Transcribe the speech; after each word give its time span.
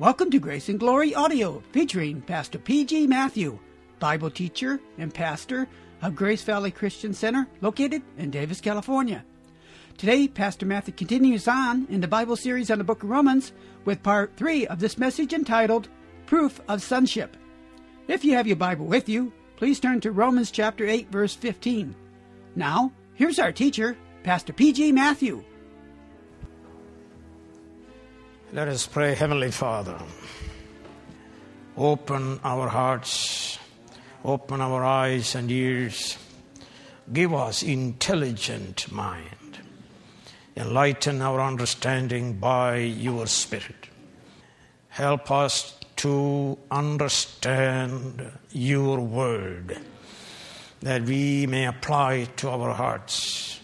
Welcome 0.00 0.30
to 0.30 0.38
Grace 0.38 0.70
and 0.70 0.80
Glory 0.80 1.14
Audio, 1.14 1.62
featuring 1.72 2.22
Pastor 2.22 2.58
P.G. 2.58 3.06
Matthew, 3.06 3.58
Bible 3.98 4.30
teacher 4.30 4.80
and 4.96 5.12
pastor 5.12 5.68
of 6.00 6.16
Grace 6.16 6.42
Valley 6.42 6.70
Christian 6.70 7.12
Center, 7.12 7.46
located 7.60 8.00
in 8.16 8.30
Davis, 8.30 8.62
California. 8.62 9.22
Today, 9.98 10.26
Pastor 10.26 10.64
Matthew 10.64 10.94
continues 10.94 11.46
on 11.46 11.86
in 11.90 12.00
the 12.00 12.08
Bible 12.08 12.34
series 12.34 12.70
on 12.70 12.78
the 12.78 12.84
book 12.84 13.02
of 13.02 13.10
Romans 13.10 13.52
with 13.84 14.02
part 14.02 14.32
three 14.38 14.66
of 14.68 14.80
this 14.80 14.96
message 14.96 15.34
entitled 15.34 15.90
Proof 16.24 16.62
of 16.66 16.82
Sonship. 16.82 17.36
If 18.08 18.24
you 18.24 18.32
have 18.36 18.46
your 18.46 18.56
Bible 18.56 18.86
with 18.86 19.06
you, 19.06 19.34
please 19.56 19.80
turn 19.80 20.00
to 20.00 20.12
Romans 20.12 20.50
chapter 20.50 20.86
8, 20.86 21.10
verse 21.10 21.34
15. 21.34 21.94
Now, 22.56 22.90
here's 23.12 23.38
our 23.38 23.52
teacher, 23.52 23.98
Pastor 24.22 24.54
P.G. 24.54 24.92
Matthew. 24.92 25.44
Let 28.52 28.66
us 28.66 28.84
pray, 28.84 29.14
Heavenly 29.14 29.52
Father. 29.52 29.96
Open 31.76 32.40
our 32.42 32.66
hearts, 32.66 33.60
open 34.24 34.60
our 34.60 34.84
eyes 34.84 35.36
and 35.36 35.48
ears. 35.48 36.18
Give 37.12 37.32
us 37.32 37.62
intelligent 37.62 38.90
mind. 38.90 39.60
Enlighten 40.56 41.22
our 41.22 41.40
understanding 41.40 42.40
by 42.40 42.78
your 42.78 43.28
Spirit. 43.28 43.86
Help 44.88 45.30
us 45.30 45.78
to 45.96 46.58
understand 46.72 48.32
your 48.50 48.98
word 48.98 49.78
that 50.80 51.02
we 51.02 51.46
may 51.46 51.66
apply 51.66 52.14
it 52.14 52.36
to 52.38 52.48
our 52.48 52.74
hearts. 52.74 53.60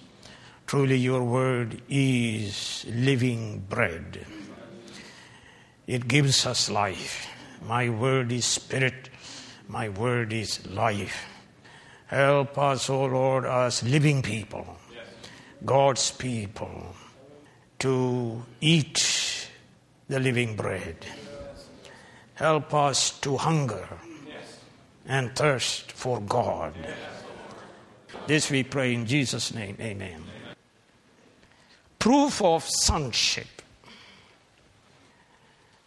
Truly, 0.65 0.97
your 0.97 1.25
word 1.25 1.83
is 1.89 2.87
living 2.89 3.65
bread. 3.69 4.25
It 5.87 6.09
gives 6.09 6.47
us 6.47 6.69
life. 6.69 7.29
My 7.67 7.89
word 7.89 8.33
is 8.33 8.45
spirit. 8.45 9.09
My 9.69 9.89
word 9.89 10.33
is 10.33 10.67
life. 10.67 11.27
Help 12.07 12.57
us, 12.59 12.89
O 12.89 13.03
oh 13.03 13.07
Lord, 13.07 13.45
as 13.45 13.83
living 13.83 14.23
people, 14.23 14.77
God's 15.65 16.11
people, 16.13 16.95
to 17.81 18.45
eat 18.61 19.49
the 20.09 20.21
living 20.21 20.57
bread. 20.57 21.05
Help 22.35 22.75
us 22.75 23.19
to 23.21 23.37
hunger 23.37 23.89
and 25.07 25.35
thirst 25.35 25.93
for 25.93 26.21
God. 26.21 26.75
This 28.27 28.51
we 28.51 28.63
pray 28.63 28.95
in 28.95 29.07
Jesus' 29.07 29.55
name. 29.55 29.77
Amen. 29.81 30.23
Proof 31.99 32.43
of 32.43 32.65
sonship. 32.65 33.56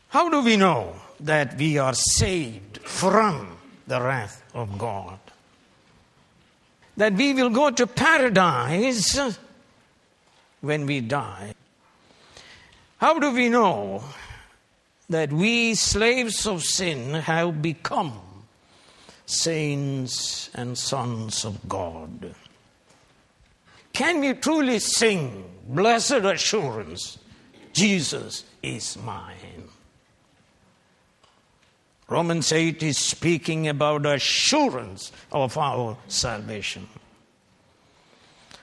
How 0.09 0.27
do 0.27 0.41
we 0.41 0.57
know 0.57 0.95
that 1.19 1.55
we 1.55 1.77
are 1.77 1.93
saved 1.93 2.79
from 2.79 3.55
the 3.85 4.01
wrath 4.01 4.43
of 4.55 4.75
God? 4.79 5.19
That 6.97 7.13
we 7.13 7.33
will 7.33 7.51
go 7.51 7.69
to 7.69 7.85
paradise 7.85 9.37
when 10.61 10.87
we 10.87 11.01
die? 11.01 11.53
How 12.97 13.19
do 13.19 13.31
we 13.31 13.49
know 13.49 14.03
that 15.09 15.31
we, 15.31 15.75
slaves 15.75 16.47
of 16.47 16.63
sin, 16.63 17.13
have 17.13 17.61
become 17.61 18.19
saints 19.27 20.49
and 20.55 20.75
sons 20.75 21.45
of 21.45 21.69
God? 21.69 22.33
Can 23.93 24.21
we 24.21 24.33
truly 24.33 24.79
sing, 24.79 25.45
Blessed 25.67 26.25
Assurance, 26.25 27.19
Jesus 27.73 28.43
is 28.63 28.97
mine? 28.97 29.69
Romans 32.09 32.51
8 32.51 32.81
is 32.81 32.97
speaking 32.97 33.67
about 33.67 34.05
assurance 34.05 35.11
of 35.31 35.57
our 35.57 35.95
salvation. 36.07 36.87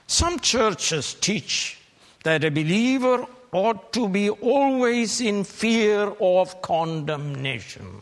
Some 0.05 0.39
churches 0.39 1.13
teach 1.13 1.79
that 2.23 2.43
a 2.43 2.51
believer 2.51 3.25
ought 3.53 3.93
to 3.93 4.09
be 4.09 4.29
always 4.29 5.21
in 5.21 5.45
fear 5.45 6.13
of 6.19 6.61
condemnation. 6.61 8.01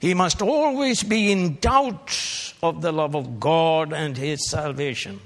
He 0.00 0.14
must 0.14 0.40
always 0.40 1.02
be 1.02 1.30
in 1.30 1.56
doubt 1.56 2.54
of 2.62 2.80
the 2.80 2.92
love 2.92 3.14
of 3.14 3.38
God 3.38 3.92
and 3.92 4.16
his 4.16 4.48
salvation. 4.48 5.20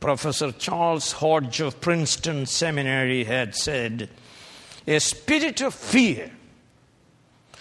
Professor 0.00 0.52
Charles 0.52 1.12
Hodge 1.12 1.60
of 1.60 1.80
Princeton 1.80 2.46
Seminary 2.46 3.24
had 3.24 3.54
said, 3.54 4.08
a 4.86 5.00
spirit 5.00 5.60
of 5.60 5.74
fear, 5.74 6.30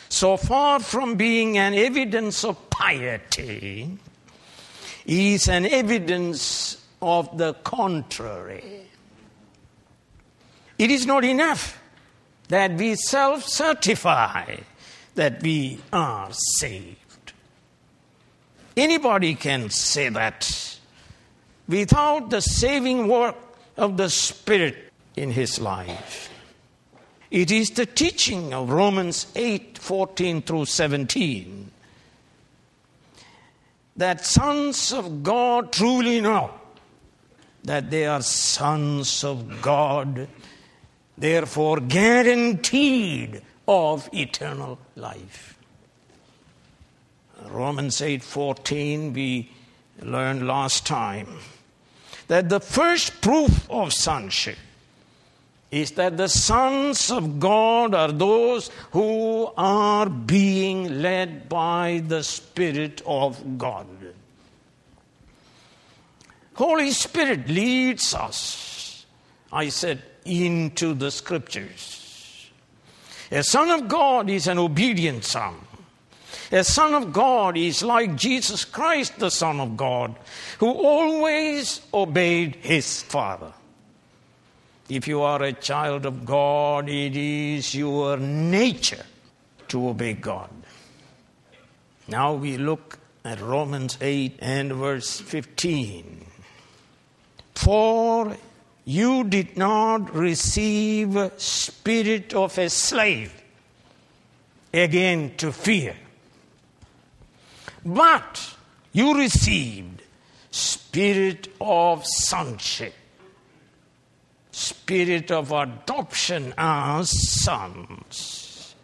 so 0.10 0.38
far 0.38 0.80
from 0.80 1.16
being 1.16 1.58
an 1.58 1.74
evidence 1.74 2.44
of 2.44 2.70
piety, 2.70 3.98
is 5.06 5.48
an 5.48 5.66
evidence 5.66 6.84
of 7.02 7.38
the 7.38 7.54
contrary. 7.56 8.88
It 10.78 10.92
is 10.92 11.06
not 11.06 11.24
enough 11.24 11.80
that 12.48 12.74
we 12.74 12.96
self 12.96 13.48
certify 13.48 14.58
that 15.16 15.42
we 15.42 15.80
are 15.92 16.30
saved. 16.32 17.34
Anybody 18.76 19.36
can 19.36 19.70
say 19.70 20.10
that 20.10 20.80
without 21.68 22.30
the 22.30 22.42
saving 22.42 23.08
work 23.08 23.36
of 23.78 23.98
the 23.98 24.10
Spirit 24.10 24.92
in 25.16 25.32
his 25.32 25.60
life. 25.60 26.33
It 27.34 27.50
is 27.50 27.72
the 27.72 27.88
teaching 27.88 28.54
of 28.54 28.70
Romans 28.70 29.26
8 29.36 29.80
14 29.80 30.44
through 30.44 30.66
17 30.66 31.72
that 33.96 34.24
sons 34.24 34.94
of 34.94 35.24
God 35.24 35.72
truly 35.72 36.22
know 36.22 36.52
that 37.64 37.90
they 37.90 38.06
are 38.06 38.22
sons 38.22 39.24
of 39.24 39.64
God, 39.64 40.28
therefore 41.18 41.80
guaranteed 41.80 43.42
of 43.68 44.08
eternal 44.14 44.78
life. 44.96 45.58
Romans 47.48 48.00
8:14 48.00 49.12
we 49.12 49.50
learned 50.00 50.46
last 50.46 50.86
time 50.86 51.40
that 52.28 52.50
the 52.50 52.60
first 52.60 53.22
proof 53.22 53.68
of 53.72 53.92
sonship 53.92 54.60
is 55.74 55.90
that 55.94 56.18
the 56.18 56.30
sons 56.30 57.10
of 57.10 57.40
God 57.40 57.96
are 57.96 58.12
those 58.12 58.70
who 58.92 59.52
are 59.58 60.08
being 60.08 61.02
led 61.02 61.50
by 61.50 62.04
the 62.08 62.24
Spirit 62.24 63.02
of 63.08 63.58
God. 63.58 63.88
Holy 66.54 66.92
Spirit 66.92 67.50
leads 67.50 68.14
us, 68.14 69.08
I 69.52 69.70
said, 69.70 70.04
into 70.26 70.94
the 70.94 71.10
scriptures. 71.10 72.52
A 73.32 73.42
son 73.42 73.72
of 73.72 73.88
God 73.88 74.30
is 74.30 74.46
an 74.46 74.60
obedient 74.60 75.24
son. 75.24 75.56
A 76.52 76.64
son 76.64 76.94
of 76.94 77.12
God 77.12 77.58
is 77.58 77.82
like 77.82 78.16
Jesus 78.16 78.64
Christ, 78.64 79.18
the 79.18 79.32
Son 79.32 79.60
of 79.60 79.76
God, 79.76 80.16
who 80.60 80.72
always 80.72 81.82
obeyed 81.92 82.58
his 82.58 83.02
Father. 83.02 83.54
If 84.90 85.08
you 85.08 85.22
are 85.22 85.42
a 85.42 85.54
child 85.54 86.06
of 86.06 86.26
God, 86.26 86.90
it 86.90 87.16
is 87.16 87.74
your 87.74 88.18
nature 88.18 89.06
to 89.70 89.90
obey 89.90 90.14
God. 90.14 90.50
Now 92.08 92.34
we 92.34 92.58
look 92.58 93.00
at 93.24 93.40
Romans 93.40 93.98
8 94.02 94.40
and 94.40 94.74
verse 94.74 95.20
15. 95.20 96.26
For 97.56 98.36
you 98.86 99.24
did 99.24 99.58
not 99.58 100.14
receive 100.14 101.32
spirit 101.38 102.34
of 102.34 102.58
a 102.58 102.70
slave 102.70 103.34
again 104.74 105.34
to 105.38 105.52
fear 105.52 105.96
but 107.86 108.56
you 108.92 109.18
received 109.18 110.02
spirit 110.52 111.48
of 111.60 112.06
sonship 112.06 112.94
spirit 114.54 115.32
of 115.32 115.52
adoption 115.52 116.54
as 116.58 117.10
sons, 117.42 118.76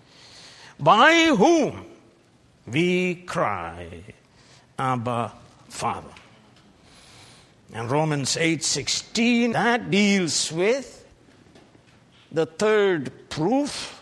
by 0.80 1.34
whom 1.38 1.86
we 2.68 3.16
cry, 3.16 4.04
Abba, 4.78 5.34
Father. 5.70 6.14
And 7.74 7.90
Romans 7.90 8.36
8:16 8.36 9.54
that 9.54 9.92
deals 9.92 10.52
with 10.52 11.06
the 12.32 12.46
third 12.46 13.30
proof, 13.30 14.02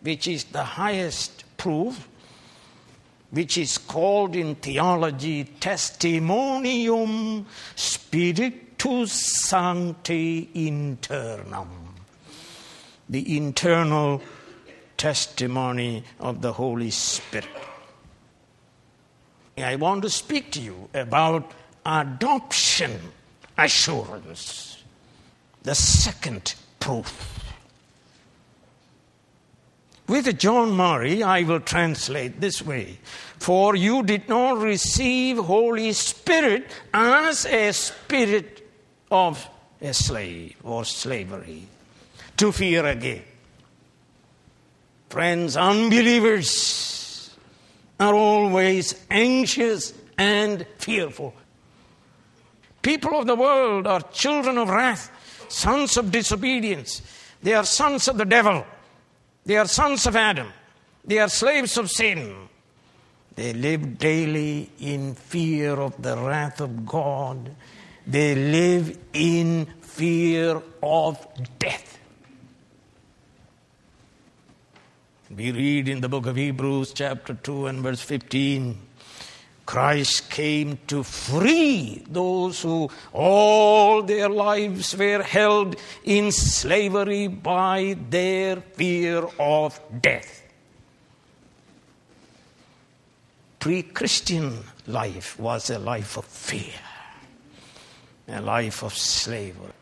which 0.00 0.26
is 0.28 0.44
the 0.44 0.64
highest 0.64 1.44
proof, 1.56 2.07
which 3.30 3.58
is 3.58 3.76
called 3.78 4.34
in 4.34 4.54
theology 4.56 5.44
testimonium 5.60 7.46
spiritus 7.74 9.12
sancti 9.12 10.48
internum. 10.54 11.68
the 13.08 13.36
internal 13.36 14.20
testimony 14.96 16.04
of 16.20 16.42
the 16.42 16.52
Holy 16.52 16.90
Spirit. 16.90 17.48
I 19.56 19.76
want 19.76 20.02
to 20.02 20.10
speak 20.10 20.52
to 20.52 20.60
you 20.60 20.88
about 20.94 21.52
adoption 21.84 23.00
assurance, 23.56 24.82
the 25.62 25.74
second 25.74 26.54
proof. 26.78 27.37
With 30.08 30.38
John 30.38 30.72
Murray, 30.72 31.22
I 31.22 31.42
will 31.42 31.60
translate 31.60 32.40
this 32.40 32.62
way 32.62 32.98
For 33.38 33.76
you 33.76 34.02
did 34.02 34.28
not 34.28 34.58
receive 34.58 35.36
Holy 35.36 35.92
Spirit 35.92 36.66
as 36.94 37.44
a 37.44 37.72
spirit 37.72 38.66
of 39.10 39.46
a 39.80 39.92
slave 39.92 40.56
or 40.64 40.84
slavery 40.86 41.66
to 42.38 42.52
fear 42.52 42.86
again. 42.86 43.22
Friends, 45.10 45.56
unbelievers 45.56 47.30
are 48.00 48.14
always 48.14 48.94
anxious 49.10 49.92
and 50.16 50.66
fearful. 50.78 51.34
People 52.80 53.18
of 53.18 53.26
the 53.26 53.36
world 53.36 53.86
are 53.86 54.00
children 54.00 54.56
of 54.56 54.70
wrath, 54.70 55.10
sons 55.48 55.96
of 55.98 56.10
disobedience. 56.10 57.02
They 57.42 57.54
are 57.54 57.64
sons 57.64 58.08
of 58.08 58.16
the 58.16 58.24
devil. 58.24 58.64
They 59.48 59.56
are 59.56 59.66
sons 59.66 60.06
of 60.06 60.14
Adam. 60.14 60.52
They 61.06 61.20
are 61.20 61.30
slaves 61.30 61.78
of 61.78 61.90
sin. 61.90 62.50
They 63.34 63.54
live 63.54 63.96
daily 63.96 64.70
in 64.78 65.14
fear 65.14 65.72
of 65.72 66.02
the 66.02 66.18
wrath 66.18 66.60
of 66.60 66.84
God. 66.84 67.56
They 68.06 68.34
live 68.34 68.98
in 69.14 69.64
fear 69.80 70.60
of 70.82 71.26
death. 71.58 71.98
We 75.34 75.50
read 75.50 75.88
in 75.88 76.02
the 76.02 76.10
book 76.10 76.26
of 76.26 76.36
Hebrews, 76.36 76.92
chapter 76.92 77.32
2, 77.32 77.68
and 77.68 77.80
verse 77.80 78.02
15 78.02 78.87
Christ 79.68 80.30
came 80.30 80.78
to 80.86 81.02
free 81.02 82.02
those 82.08 82.62
who 82.62 82.88
all 83.12 84.02
their 84.02 84.30
lives 84.30 84.96
were 84.96 85.22
held 85.22 85.76
in 86.04 86.32
slavery 86.32 87.26
by 87.26 87.94
their 88.08 88.62
fear 88.62 89.28
of 89.38 89.78
death. 90.00 90.42
Pre 93.58 93.82
Christian 93.82 94.56
life 94.86 95.38
was 95.38 95.68
a 95.68 95.78
life 95.78 96.16
of 96.16 96.24
fear, 96.24 96.80
a 98.26 98.40
life 98.40 98.82
of 98.82 98.96
slavery. 98.96 99.76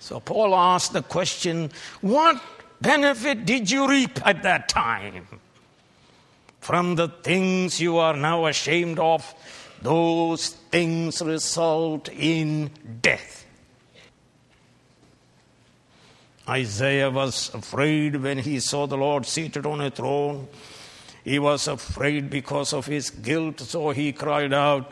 So 0.00 0.20
Paul 0.20 0.54
asked 0.54 0.92
the 0.92 1.02
question 1.02 1.70
what 2.02 2.42
benefit 2.82 3.46
did 3.46 3.70
you 3.70 3.88
reap 3.88 4.20
at 4.26 4.42
that 4.42 4.68
time? 4.68 5.40
From 6.64 6.94
the 6.94 7.08
things 7.08 7.78
you 7.78 7.98
are 7.98 8.16
now 8.16 8.46
ashamed 8.46 8.98
of, 8.98 9.34
those 9.82 10.48
things 10.70 11.20
result 11.20 12.08
in 12.08 12.70
death. 13.02 13.44
Isaiah 16.48 17.10
was 17.10 17.54
afraid 17.54 18.16
when 18.16 18.38
he 18.38 18.60
saw 18.60 18.86
the 18.86 18.96
Lord 18.96 19.26
seated 19.26 19.66
on 19.66 19.82
a 19.82 19.90
throne. 19.90 20.48
He 21.22 21.38
was 21.38 21.68
afraid 21.68 22.30
because 22.30 22.72
of 22.72 22.86
his 22.86 23.10
guilt, 23.10 23.60
so 23.60 23.90
he 23.90 24.12
cried 24.12 24.54
out, 24.54 24.90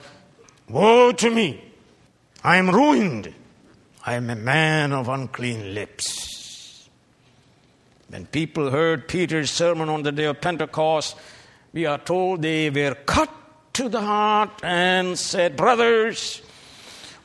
Woe 0.69 1.13
to 1.13 1.31
me! 1.31 1.65
I 2.45 2.59
am 2.59 2.69
ruined. 2.69 3.35
I 4.05 4.15
am 4.15 4.29
a 4.29 4.37
man 4.37 4.93
of 4.93 5.09
unclean 5.09 5.73
lips. 5.73 6.87
When 8.09 8.27
people 8.27 8.71
heard 8.71 9.09
Peter's 9.09 9.51
sermon 9.51 9.89
on 9.89 10.03
the 10.03 10.13
day 10.13 10.25
of 10.25 10.43
Pentecost, 10.43 11.17
we 11.73 11.87
are 11.87 11.99
told 11.99 12.43
they 12.43 12.71
were 12.71 12.95
cut 12.95 13.31
to 13.75 13.89
the 13.89 14.01
heart 14.01 14.61
and 14.63 15.19
said, 15.19 15.57
Brothers, 15.57 16.43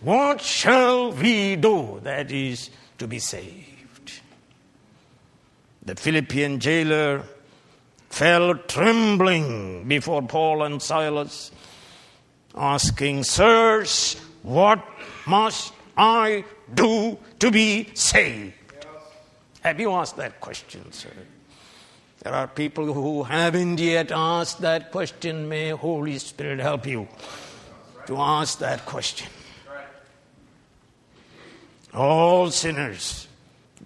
what 0.02 0.42
shall 0.42 1.12
we 1.12 1.56
do? 1.56 2.00
That 2.04 2.32
is 2.32 2.70
to 2.98 3.08
be 3.08 3.20
saved. 3.20 4.22
The 5.84 5.96
Philippian 5.96 6.60
jailer 6.60 7.24
fell 8.10 8.56
trembling 8.56 9.88
before 9.88 10.22
Paul 10.22 10.64
and 10.64 10.82
Silas, 10.82 11.52
asking, 12.56 13.24
Sirs, 13.24 14.16
what 14.44 14.84
must 15.26 15.74
I 15.98 16.46
do 16.74 17.18
to 17.40 17.52
be 17.52 17.90
saved? 17.94 18.54
Have 19.62 19.80
you 19.80 19.92
asked 19.92 20.18
that 20.18 20.40
question, 20.40 20.92
sir? 20.92 21.12
There 22.28 22.36
are 22.36 22.48
people 22.48 22.92
who 22.92 23.24
haven't 23.24 23.80
yet 23.80 24.12
asked 24.12 24.60
that 24.60 24.92
question. 24.92 25.48
May 25.48 25.70
Holy 25.70 26.20
Spirit 26.20 26.60
help 26.60 26.86
you 26.86 27.08
to 28.06 28.18
ask 28.18 28.60
that 28.60 28.86
question. 28.86 29.30
All 31.94 32.52
sinners, 32.52 33.30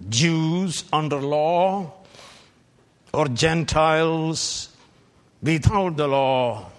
Jews 0.10 0.86
under 0.92 1.22
law, 1.22 1.94
or 3.14 3.28
Gentiles 3.28 4.76
without 5.44 5.96
the 5.98 6.08
law, 6.08 6.72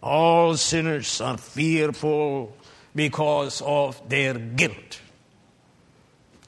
all 0.00 0.56
sinners 0.56 1.20
are 1.20 1.36
fearful 1.36 2.56
because 2.94 3.60
of 3.60 4.08
their 4.08 4.34
guilt. 4.34 5.00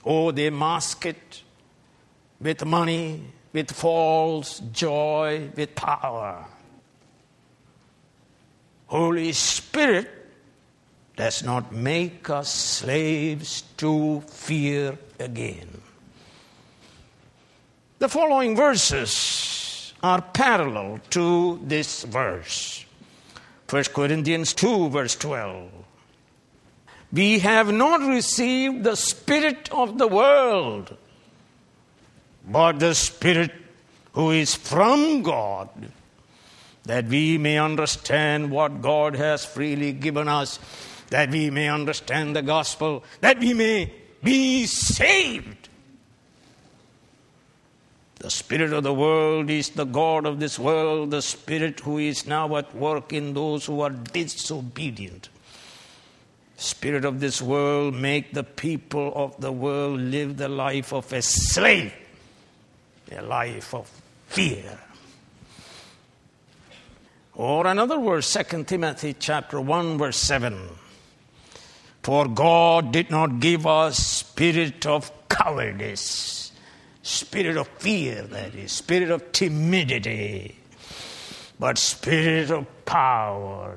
Oh, 0.05 0.31
they 0.31 0.51
mask 0.51 1.07
it 1.07 1.43
with 2.41 2.65
money, 2.65 3.33
with 3.53 3.71
false 3.73 4.61
joy, 4.73 5.51
with 5.57 5.75
power. 5.75 6.45
Holy 8.87 9.33
Spirit 9.33 10.11
does 11.17 11.43
not 11.43 11.73
make 11.73 12.31
us 12.31 12.53
slaves 12.53 13.63
to 13.77 14.21
fear 14.29 14.97
again. 15.19 15.69
The 17.99 18.09
following 18.09 18.55
verses 18.55 19.93
are 20.03 20.23
parallel 20.23 21.01
to 21.11 21.61
this 21.65 22.05
verse. 22.05 22.85
1 23.69 23.85
Corinthians 23.93 24.55
2, 24.55 24.89
verse 24.91 25.17
12. 25.17 25.71
We 27.13 27.41
have 27.41 27.73
not 27.73 28.01
received 28.09 28.85
the 28.85 28.95
Spirit 28.95 29.69
of 29.73 29.99
the 29.99 30.09
world 30.09 30.97
but 32.51 32.79
the 32.79 32.95
Spirit 32.95 33.53
who 34.13 34.31
is 34.33 34.55
from 34.55 35.23
God, 35.23 35.69
that 36.85 37.05
we 37.05 37.39
may 37.39 37.59
understand 37.59 38.51
what 38.51 38.83
God 38.83 39.15
has 39.15 39.45
freely 39.45 39.93
given 39.93 40.27
us, 40.27 40.59
that 41.11 41.31
we 41.31 41.51
may 41.51 41.69
understand 41.69 42.35
the 42.35 42.43
gospel, 42.43 43.05
that 43.21 43.39
we 43.39 43.55
may 43.55 43.93
be 44.25 44.67
saved. 44.67 45.69
The 48.17 48.31
spirit 48.31 48.73
of 48.73 48.83
the 48.83 48.93
world 48.93 49.49
is 49.49 49.71
the 49.71 49.85
God 49.85 50.27
of 50.27 50.41
this 50.41 50.59
world, 50.59 51.13
the 51.13 51.23
spirit 51.23 51.79
who 51.79 51.99
is 51.99 52.27
now 52.27 52.57
at 52.57 52.75
work 52.75 53.13
in 53.13 53.35
those 53.35 53.67
who 53.67 53.81
are 53.83 53.91
disobedient. 53.91 55.29
Spirit 56.57 57.05
of 57.05 57.21
this 57.21 57.41
world 57.41 57.95
make 57.95 58.33
the 58.35 58.43
people 58.43 59.13
of 59.15 59.41
the 59.41 59.53
world 59.53 60.01
live 60.01 60.39
the 60.39 60.49
life 60.49 60.93
of 60.93 61.13
a 61.13 61.23
slave 61.23 61.93
a 63.13 63.23
life 63.23 63.75
of 63.75 63.91
fear. 64.27 64.79
Or 67.35 67.67
another 67.67 67.99
verse, 68.01 68.37
2 68.51 68.65
Timothy 68.65 69.15
chapter 69.19 69.61
1, 69.61 69.99
verse 69.99 70.17
7. 70.17 70.59
For 72.03 72.27
God 72.27 72.93
did 72.93 73.11
not 73.11 73.39
give 73.39 73.67
us 73.67 73.99
spirit 73.99 74.87
of 74.87 75.13
cowardice, 75.29 76.53
spirit 77.03 77.57
of 77.57 77.69
fear, 77.69 78.23
that 78.23 78.55
is, 78.55 78.73
spirit 78.73 79.11
of 79.11 79.31
timidity, 79.31 80.57
but 81.61 81.79
spirit 81.79 82.51
of 82.51 82.67
power, 82.85 83.77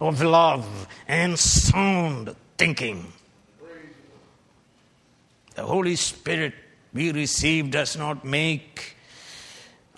of 0.00 0.22
love, 0.22 0.86
and 1.06 1.38
sound 1.38 2.34
thinking. 2.56 3.12
The 5.54 5.64
Holy 5.64 5.96
Spirit 5.96 6.54
we 6.94 7.12
receive 7.12 7.70
does 7.70 7.96
not 7.96 8.24
make 8.24 8.96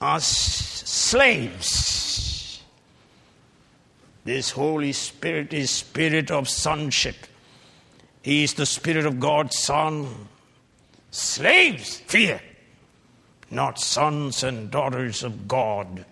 us 0.00 0.26
slaves. 0.26 2.62
This 4.24 4.50
Holy 4.50 4.92
Spirit 4.92 5.52
is 5.52 5.70
spirit 5.70 6.30
of 6.30 6.48
sonship. 6.48 7.16
He 8.22 8.44
is 8.44 8.54
the 8.54 8.66
spirit 8.66 9.04
of 9.04 9.20
God's 9.20 9.58
Son. 9.58 10.28
Slaves 11.10 11.98
fear, 11.98 12.40
not 13.50 13.78
sons 13.78 14.42
and 14.42 14.70
daughters 14.70 15.22
of 15.22 15.46
God, 15.46 16.04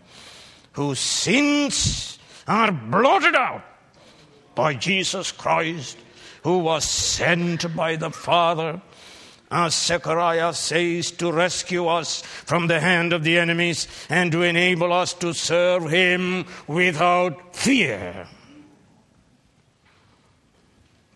whose 0.73 1.01
sins 1.01 2.19
are 2.47 2.71
blotted 2.71 3.35
out 3.35 3.65
by 4.55 4.75
Jesus 4.75 5.33
Christ, 5.33 5.97
who 6.45 6.59
was 6.59 6.85
sent 6.85 7.75
by 7.75 7.97
the 7.97 8.11
Father 8.11 8.81
as 9.53 9.75
Zechariah 9.77 10.55
says, 10.55 11.11
to 11.13 11.31
rescue 11.31 11.87
us 11.87 12.23
from 12.23 12.67
the 12.67 12.81
hand 12.81 13.13
of 13.13 13.23
the 13.23 13.39
enemies 13.39 13.87
and 14.09 14.33
to 14.33 14.43
enable 14.43 14.93
us 14.93 15.13
to 15.15 15.35
serve 15.35 15.91
Him 15.91 16.47
without 16.67 17.55
fear. 17.55 18.27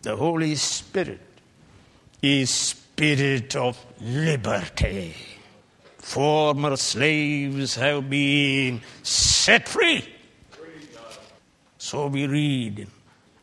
The 0.03 0.15
Holy 0.15 0.55
Spirit 0.55 1.19
is 2.21 2.51
Spirit 2.97 3.55
of 3.55 3.83
liberty. 4.01 5.13
Former 5.97 6.75
slaves 6.77 7.75
have 7.75 8.09
been 8.09 8.81
set 9.03 9.67
free. 9.67 10.03
So 11.77 12.07
we 12.07 12.25
read 12.25 12.87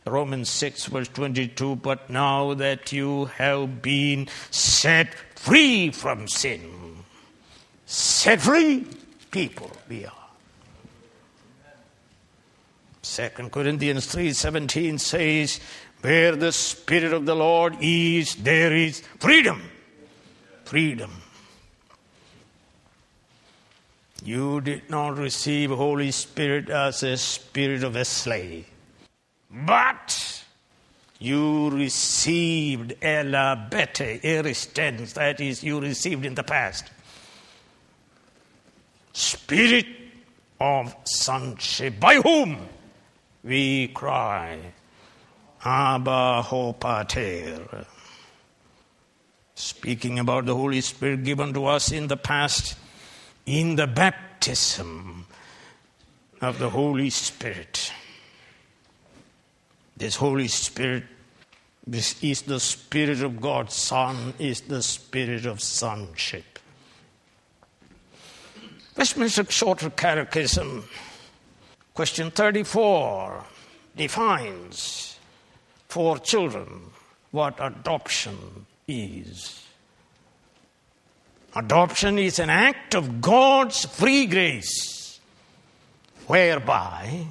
Romans 0.05 0.49
6, 0.49 0.85
verse 0.85 1.07
22 1.09 1.77
But 1.77 2.09
now 2.09 2.53
that 2.53 2.91
you 2.91 3.25
have 3.25 3.81
been 3.81 4.27
set 4.51 5.13
free 5.35 5.91
from 5.91 6.27
sin, 6.27 7.03
set 7.85 8.41
free 8.41 8.85
people 9.31 9.71
we 9.89 10.05
are. 10.05 10.25
2 13.01 13.51
Corinthians 13.51 14.07
3:17 14.07 14.99
says, 14.99 15.59
"Where 16.01 16.35
the 16.35 16.51
spirit 16.51 17.13
of 17.13 17.25
the 17.25 17.35
Lord 17.35 17.77
is, 17.79 18.35
there 18.35 18.75
is 18.75 19.01
freedom." 19.19 19.71
Freedom. 20.65 21.21
You 24.23 24.61
did 24.61 24.89
not 24.89 25.17
receive 25.17 25.69
Holy 25.69 26.11
Spirit 26.11 26.69
as 26.69 27.03
a 27.03 27.17
spirit 27.17 27.83
of 27.83 27.95
a 27.95 28.05
slave. 28.05 28.65
But 29.55 30.43
you 31.17 31.69
received 31.69 32.95
elabete 33.01 34.19
aorist 34.23 34.75
tense, 34.75 35.13
that 35.13 35.39
is, 35.39 35.63
you 35.63 35.79
received 35.79 36.25
in 36.25 36.35
the 36.35 36.43
past. 36.43 36.91
Spirit 39.13 39.85
of 40.59 40.93
sonship, 41.05 42.01
by 42.01 42.15
whom 42.15 42.67
we 43.43 43.87
cry, 43.87 44.59
Abba 45.63 46.41
ho 46.41 46.73
pater. 46.73 47.85
Speaking 49.55 50.19
about 50.19 50.45
the 50.45 50.55
Holy 50.55 50.81
Spirit 50.81 51.23
given 51.23 51.53
to 51.53 51.65
us 51.65 51.93
in 51.93 52.07
the 52.07 52.17
past, 52.17 52.77
in 53.45 53.77
the 53.77 53.87
baptism 53.87 55.25
of 56.41 56.59
the 56.59 56.69
Holy 56.69 57.09
Spirit. 57.09 57.93
This 59.97 60.15
Holy 60.15 60.47
Spirit 60.47 61.03
this 61.87 62.23
is 62.23 62.41
the 62.43 62.59
Spirit 62.59 63.21
of 63.21 63.39
God. 63.39 63.71
Son 63.71 64.33
is 64.39 64.61
the 64.61 64.81
Spirit 64.81 65.45
of 65.45 65.61
sonship. 65.61 66.57
Westminster 68.97 69.45
Shorter 69.49 69.91
Catechism, 69.91 70.85
question 71.93 72.31
34, 72.31 73.43
defines 73.95 75.19
for 75.87 76.17
children 76.17 76.81
what 77.31 77.55
adoption 77.59 78.65
is. 78.87 79.63
Adoption 81.55 82.17
is 82.17 82.39
an 82.39 82.49
act 82.49 82.95
of 82.95 83.21
God's 83.21 83.85
free 83.85 84.25
grace 84.25 85.19
whereby 86.25 87.25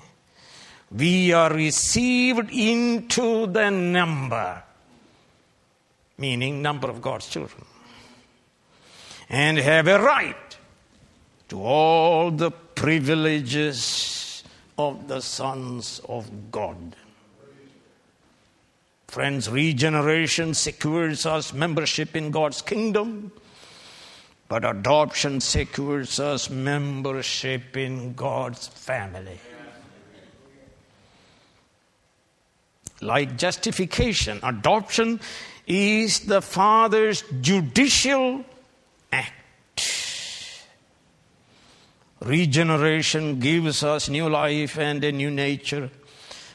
we 0.91 1.33
are 1.33 1.53
received 1.53 2.51
into 2.53 3.47
the 3.47 3.71
number, 3.71 4.63
meaning 6.19 6.63
number 6.63 6.89
of 6.89 7.03
God's 7.03 7.29
children, 7.29 7.65
and 9.29 9.59
have 9.59 9.89
a 9.89 10.01
right 10.01 10.57
to 11.49 11.63
all 11.63 12.31
the 12.31 12.51
privileges 12.51 14.45
of 14.79 15.09
the 15.09 15.21
sons 15.21 16.01
of 16.09 16.51
God. 16.51 16.97
Friends, 19.09 19.49
regeneration 19.49 20.55
secures 20.55 21.25
us 21.25 21.53
membership 21.53 22.17
in 22.17 22.33
God's 22.33 22.61
kingdom, 22.63 23.31
but 24.49 24.65
adoption 24.65 25.41
secures 25.41 26.19
us 26.19 26.51
membership 26.51 27.77
in 27.77 28.15
God's 28.15 28.67
family. 28.67 29.39
Like 33.05 33.37
justification. 33.37 34.41
Adoption 34.43 35.21
is 35.67 36.21
the 36.21 36.43
Father's 36.43 37.23
judicial 37.41 38.45
act. 39.13 39.33
Regeneration 42.21 43.39
gives 43.39 43.85
us 43.85 44.09
new 44.09 44.29
life 44.29 44.79
and 44.79 45.05
a 45.05 45.13
new 45.13 45.31
nature. 45.31 45.91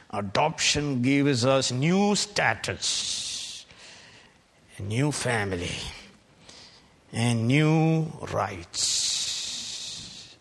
Adoption 0.10 1.04
gives 1.04 1.46
us 1.46 1.72
new 1.72 2.16
status, 2.16 3.66
a 4.80 4.82
new 4.82 5.12
family, 5.12 5.78
and 7.14 7.48
new 7.48 8.12
rights. 8.32 10.36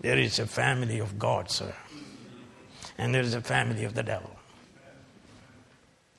There 0.00 0.16
is 0.16 0.38
a 0.38 0.46
family 0.46 0.98
of 0.98 1.18
God, 1.18 1.50
sir, 1.50 1.74
and 2.96 3.14
there 3.14 3.20
is 3.20 3.34
a 3.34 3.42
family 3.42 3.84
of 3.84 3.94
the 3.94 4.02
devil. 4.02 4.39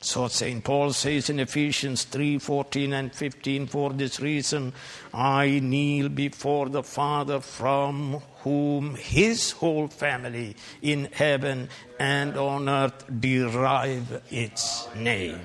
So 0.04 0.28
St. 0.28 0.64
Paul 0.64 0.94
says 0.94 1.30
in 1.30 1.40
Ephesians 1.40 2.06
3 2.06 2.40
14 2.40 2.92
and 2.94 3.14
15, 3.14 3.68
For 3.68 3.94
this 3.94 4.20
reason 4.20 4.74
I 5.14 5.60
kneel 5.60 6.10
before 6.10 6.70
the 6.70 6.82
Father 6.82 7.40
from 7.40 8.20
whom 8.40 8.96
his 8.96 9.52
whole 9.52 9.88
family 9.88 10.56
in 10.82 11.08
heaven 11.12 11.70
and 12.00 12.36
on 12.36 12.68
earth 12.68 13.06
derive 13.20 14.24
its 14.32 14.88
name. 14.96 15.40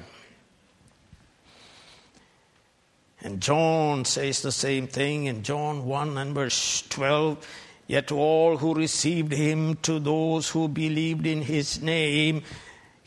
And 3.20 3.42
John 3.42 4.06
says 4.06 4.40
the 4.40 4.52
same 4.52 4.86
thing 4.86 5.26
in 5.26 5.42
John 5.42 5.84
1 5.84 6.16
and 6.16 6.34
verse 6.34 6.82
12. 6.88 7.46
Yet 7.88 8.08
to 8.08 8.18
all 8.18 8.56
who 8.56 8.74
received 8.74 9.32
him, 9.32 9.76
to 9.82 10.00
those 10.00 10.48
who 10.50 10.66
believed 10.66 11.26
in 11.26 11.42
his 11.42 11.80
name, 11.80 12.42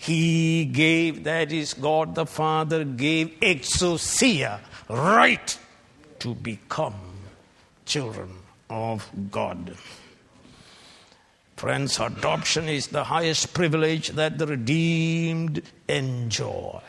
he 0.01 0.63
gave, 0.63 1.25
that 1.25 1.51
is, 1.51 1.73
God 1.73 2.15
the 2.15 2.25
Father 2.25 2.85
gave 2.85 3.37
exousia, 3.41 4.61
right 4.87 5.59
to 6.19 6.33
become 6.35 6.95
children 7.85 8.29
of 8.69 9.09
God. 9.29 9.75
Friends, 11.57 11.99
adoption 11.99 12.69
is 12.69 12.87
the 12.87 13.03
highest 13.03 13.53
privilege 13.53 14.07
that 14.11 14.37
the 14.37 14.47
redeemed 14.47 15.61
enjoy. 15.89 16.79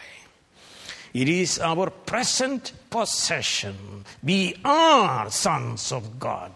It 1.12 1.28
is 1.28 1.58
our 1.58 1.90
present 1.90 2.72
possession. 2.90 4.04
We 4.22 4.54
are 4.64 5.28
sons 5.32 5.90
of 5.90 6.20
God. 6.20 6.52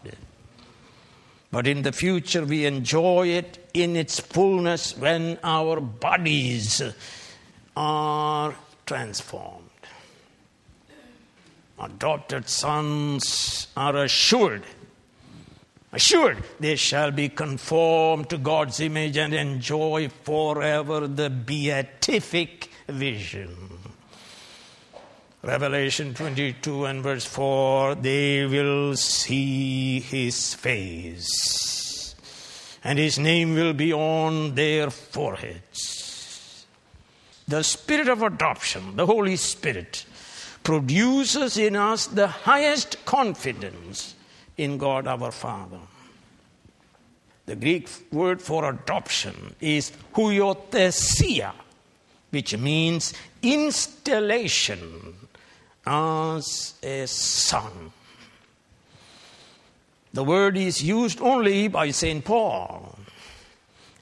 But 1.55 1.69
in 1.69 1.83
the 1.83 1.93
future, 1.93 2.45
we 2.45 2.67
enjoy 2.67 3.29
it 3.29 3.71
in 3.73 3.95
its 3.95 4.19
fullness 4.19 4.99
when 4.99 5.39
our 5.45 5.81
bodies 5.81 6.83
are 7.77 8.57
transformed. 8.87 9.71
Adopted 11.79 12.49
sons 12.49 13.69
are 13.77 13.99
assured, 13.99 14.65
assured 15.93 16.43
they 16.59 16.75
shall 16.75 17.13
be 17.13 17.29
conformed 17.29 18.31
to 18.31 18.39
God's 18.39 18.81
image 18.81 19.17
and 19.17 19.33
enjoy 19.33 20.09
forever 20.09 21.07
the 21.07 21.31
beatific 21.31 22.69
vision. 22.89 23.74
Revelation 25.45 26.15
22 26.15 26.87
and 26.87 27.03
verse 27.03 27.27
4 27.27 27.97
they 27.97 28.47
will 28.47 28.97
see 28.97 30.01
his 30.01 30.55
face, 30.55 32.15
and 32.83 32.99
his 32.99 33.19
name 33.19 33.55
will 33.55 33.75
be 33.75 33.93
on 33.93 34.55
their 34.55 34.89
foreheads. 34.89 36.65
The 37.47 37.63
spirit 37.63 38.09
of 38.09 38.23
adoption, 38.23 38.97
the 38.97 39.05
Holy 39.05 39.37
Spirit, 39.37 40.07
produces 40.63 41.59
in 41.59 41.77
us 41.77 42.07
the 42.07 42.29
highest 42.29 43.05
confidence 43.05 44.15
in 44.57 44.79
God 44.79 45.07
our 45.07 45.31
Father. 45.31 45.81
The 47.45 47.57
Greek 47.57 47.91
word 48.11 48.41
for 48.41 48.67
adoption 48.67 49.57
is 49.61 49.93
huiothesia, 50.15 51.53
which 52.31 52.57
means 52.57 53.13
installation 53.43 55.19
as 55.87 56.75
a 56.83 57.07
son. 57.07 57.93
The 60.13 60.25
word 60.25 60.57
is 60.57 60.83
used 60.83 61.21
only 61.21 61.69
by 61.69 61.91
St. 61.91 62.25
Paul. 62.25 62.99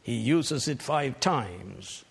He 0.02 0.14
uses 0.14 0.68
it 0.68 0.82
five 0.82 1.20
times. 1.20 2.04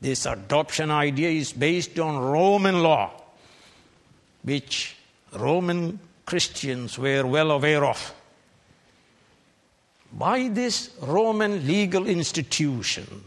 This 0.00 0.24
adoption 0.24 0.90
idea 0.90 1.28
is 1.30 1.52
based 1.52 1.98
on 1.98 2.18
Roman 2.18 2.82
law. 2.82 3.12
which 4.42 4.96
Roman 5.32 5.98
Christians 6.24 6.98
were 6.98 7.26
well 7.26 7.50
aware 7.50 7.84
of. 7.84 8.14
By 10.12 10.48
this 10.48 10.90
Roman 11.00 11.66
legal 11.66 12.06
institution, 12.06 13.24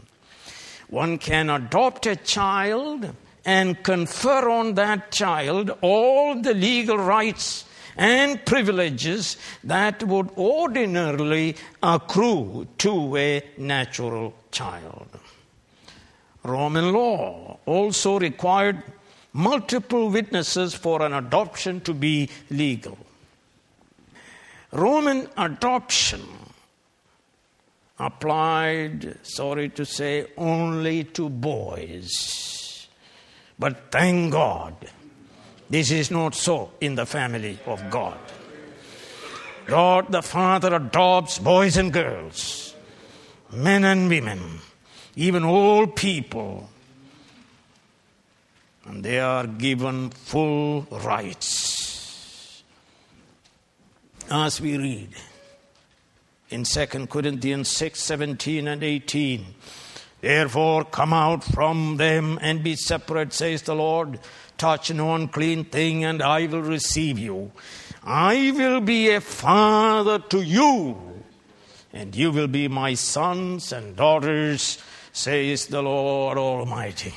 one 0.90 1.18
can 1.18 1.50
adopt 1.50 2.06
a 2.08 2.16
child 2.16 3.16
and 3.46 3.84
confer 3.84 4.50
on 4.50 4.76
that 4.76 5.12
child 5.12 5.72
all 5.82 6.42
the 6.42 6.54
legal 6.54 6.98
rights 6.98 7.66
and 7.98 8.44
privileges 8.46 9.38
that 9.64 10.04
would 10.04 10.30
ordinarily 10.38 11.56
accrue 11.82 12.68
to 12.78 13.16
a 13.18 13.44
natural 13.58 14.34
child. 14.52 15.08
Roman 16.44 16.92
law 16.92 17.60
also 17.66 18.20
required 18.20 18.84
multiple 19.32 20.10
witnesses 20.10 20.74
for 20.74 21.02
an 21.02 21.14
adoption 21.14 21.82
to 21.82 21.94
be 21.94 22.30
legal. 22.50 22.98
Roman 24.72 25.28
adoption 25.38 26.22
applied, 28.00 29.18
sorry 29.24 29.70
to 29.70 29.86
say, 29.86 30.28
only 30.38 31.04
to 31.04 31.30
boys. 31.30 32.53
But 33.58 33.92
thank 33.92 34.32
God, 34.32 34.76
this 35.70 35.92
is 35.92 36.12
not 36.12 36.36
so 36.36 36.72
in 36.82 36.96
the 36.96 37.06
family 37.06 37.60
of 37.66 37.90
God. 37.90 38.18
God 39.66 40.12
the 40.12 40.22
Father 40.22 40.76
adopts 40.76 41.40
boys 41.40 41.78
and 41.78 41.94
girls, 41.94 42.76
men 43.52 43.84
and 43.86 44.10
women, 44.10 44.60
even 45.16 45.44
old 45.44 45.96
people, 45.96 46.70
and 48.86 49.04
they 49.04 49.20
are 49.20 49.48
given 49.48 50.10
full 50.10 50.82
rights. 50.92 52.64
As 54.30 54.60
we 54.60 54.78
read, 54.78 55.10
in 56.54 56.64
2 56.64 57.08
Corinthians 57.08 57.70
6 57.70 58.00
17 58.00 58.68
and 58.68 58.84
18. 58.84 59.46
Therefore, 60.24 60.86
come 60.86 61.12
out 61.12 61.44
from 61.44 61.98
them 61.98 62.40
and 62.42 62.64
be 62.64 62.78
separate, 62.78 63.34
says 63.34 63.64
the 63.64 63.76
Lord. 63.76 64.22
Touch 64.58 64.90
no 64.90 65.16
unclean 65.16 65.66
thing, 65.66 66.06
and 66.06 66.22
I 66.24 66.46
will 66.46 66.62
receive 66.62 67.20
you. 67.20 67.52
I 68.06 68.54
will 68.56 68.80
be 68.80 69.10
a 69.10 69.20
father 69.20 70.20
to 70.20 70.42
you, 70.42 71.26
and 71.92 72.16
you 72.16 72.32
will 72.32 72.48
be 72.48 72.70
my 72.70 72.94
sons 72.94 73.74
and 73.74 73.98
daughters, 73.98 74.78
says 75.12 75.66
the 75.66 75.82
Lord 75.82 76.38
Almighty. 76.38 77.14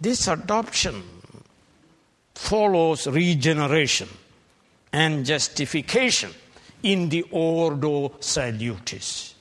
This 0.00 0.28
adoption 0.28 1.02
follows 2.34 3.06
regeneration 3.06 4.08
and 4.90 5.26
justification 5.26 6.32
in 6.82 7.10
the 7.10 7.24
Ordo 7.30 8.14
Salutis. 8.20 9.35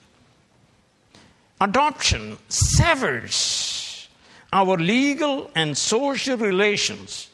Adoption 1.62 2.38
severs 2.50 4.08
our 4.52 4.78
legal 4.78 5.50
and 5.56 5.78
social 5.78 6.38
relations 6.38 7.30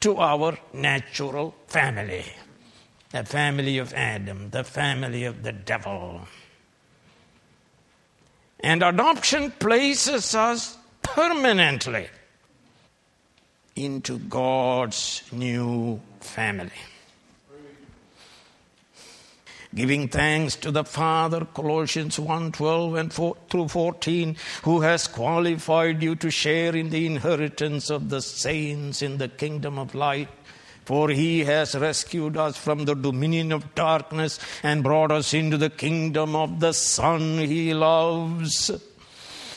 to 0.00 0.16
our 0.16 0.58
natural 0.72 1.54
family, 1.66 2.24
the 3.10 3.24
family 3.24 3.76
of 3.78 3.92
Adam, 3.92 4.50
the 4.50 4.64
family 4.64 5.24
of 5.24 5.42
the 5.42 5.52
devil. 5.52 6.22
And 8.60 8.82
adoption 8.82 9.50
places 9.52 10.34
us 10.34 10.76
permanently 11.02 12.08
into 13.76 14.18
God's 14.18 15.22
new 15.32 16.00
family 16.20 16.70
giving 19.74 20.08
thanks 20.08 20.56
to 20.56 20.70
the 20.70 20.84
Father, 20.84 21.44
Colossians 21.44 22.18
1 22.18 22.52
12 22.52 22.94
and 22.94 23.12
4, 23.12 23.36
through 23.48 23.68
14, 23.68 24.36
who 24.64 24.80
has 24.80 25.06
qualified 25.06 26.02
you 26.02 26.16
to 26.16 26.30
share 26.30 26.74
in 26.74 26.90
the 26.90 27.06
inheritance 27.06 27.90
of 27.90 28.08
the 28.08 28.20
saints 28.20 29.02
in 29.02 29.18
the 29.18 29.28
kingdom 29.28 29.78
of 29.78 29.94
light. 29.94 30.28
For 30.84 31.10
he 31.10 31.44
has 31.44 31.76
rescued 31.76 32.36
us 32.36 32.56
from 32.56 32.84
the 32.84 32.94
dominion 32.94 33.52
of 33.52 33.76
darkness 33.76 34.40
and 34.62 34.82
brought 34.82 35.12
us 35.12 35.32
into 35.34 35.56
the 35.56 35.70
kingdom 35.70 36.34
of 36.34 36.58
the 36.58 36.72
Son 36.72 37.38
he 37.38 37.72
loves, 37.72 38.72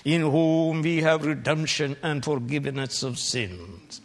in 0.06 0.22
whom 0.22 0.84
we 0.84 1.02
have 1.02 1.26
redemption 1.26 1.98
and 2.04 2.24
forgiveness 2.24 3.02
of 3.02 3.18
sins. 3.18 4.02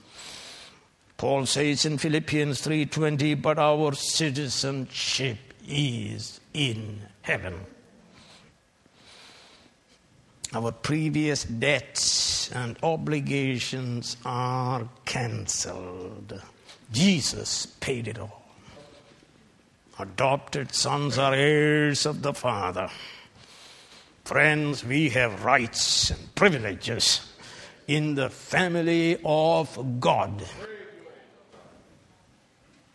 Paul 1.19 1.45
says 1.47 1.85
in 1.85 1.99
Philippians 1.99 2.63
3:20, 2.63 3.35
but 3.35 3.59
our 3.59 3.93
citizenship 3.93 5.48
is 5.69 6.41
in 6.55 7.01
heaven. 7.23 7.55
Our 10.55 10.73
previous 10.73 11.45
debts 11.45 12.51
and 12.53 12.79
obligations 12.83 14.17
are 14.25 14.89
cancelled. 15.05 16.41
Jesus 16.91 17.67
paid 17.67 18.09
it 18.09 18.19
all. 18.19 18.43
Adopted 19.99 20.75
sons 20.75 21.19
are 21.19 21.35
heirs 21.35 22.07
of 22.07 22.23
the 22.23 22.33
Father. 22.33 22.89
Friends, 24.25 24.85
we 24.85 25.11
have 25.11 25.45
rights 25.45 26.11
and 26.11 26.35
privileges 26.35 27.31
in 27.87 28.15
the 28.15 28.31
family 28.31 29.19
of 29.25 30.01
God. 30.01 30.45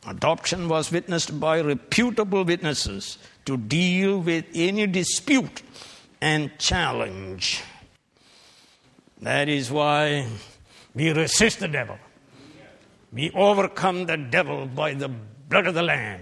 Adoption 0.05 0.67
was 0.67 0.91
witnessed 0.91 1.39
by 1.39 1.61
reputable 1.61 2.43
witnesses 2.43 3.17
to 3.45 3.55
deal 3.55 4.19
with 4.19 4.45
any 4.53 4.85
dispute 4.85 5.61
and 6.19 6.51
challenge. 6.59 7.63
That 9.21 9.47
is 9.47 9.71
why 9.71 10.27
we 10.93 11.11
resist 11.11 11.59
the 11.59 11.69
devil. 11.69 11.97
We 13.13 13.31
overcome 13.31 14.05
the 14.05 14.17
devil 14.17 14.65
by 14.65 14.93
the 14.93 15.07
blood 15.07 15.67
of 15.67 15.73
the 15.73 15.83
Lamb 15.83 16.21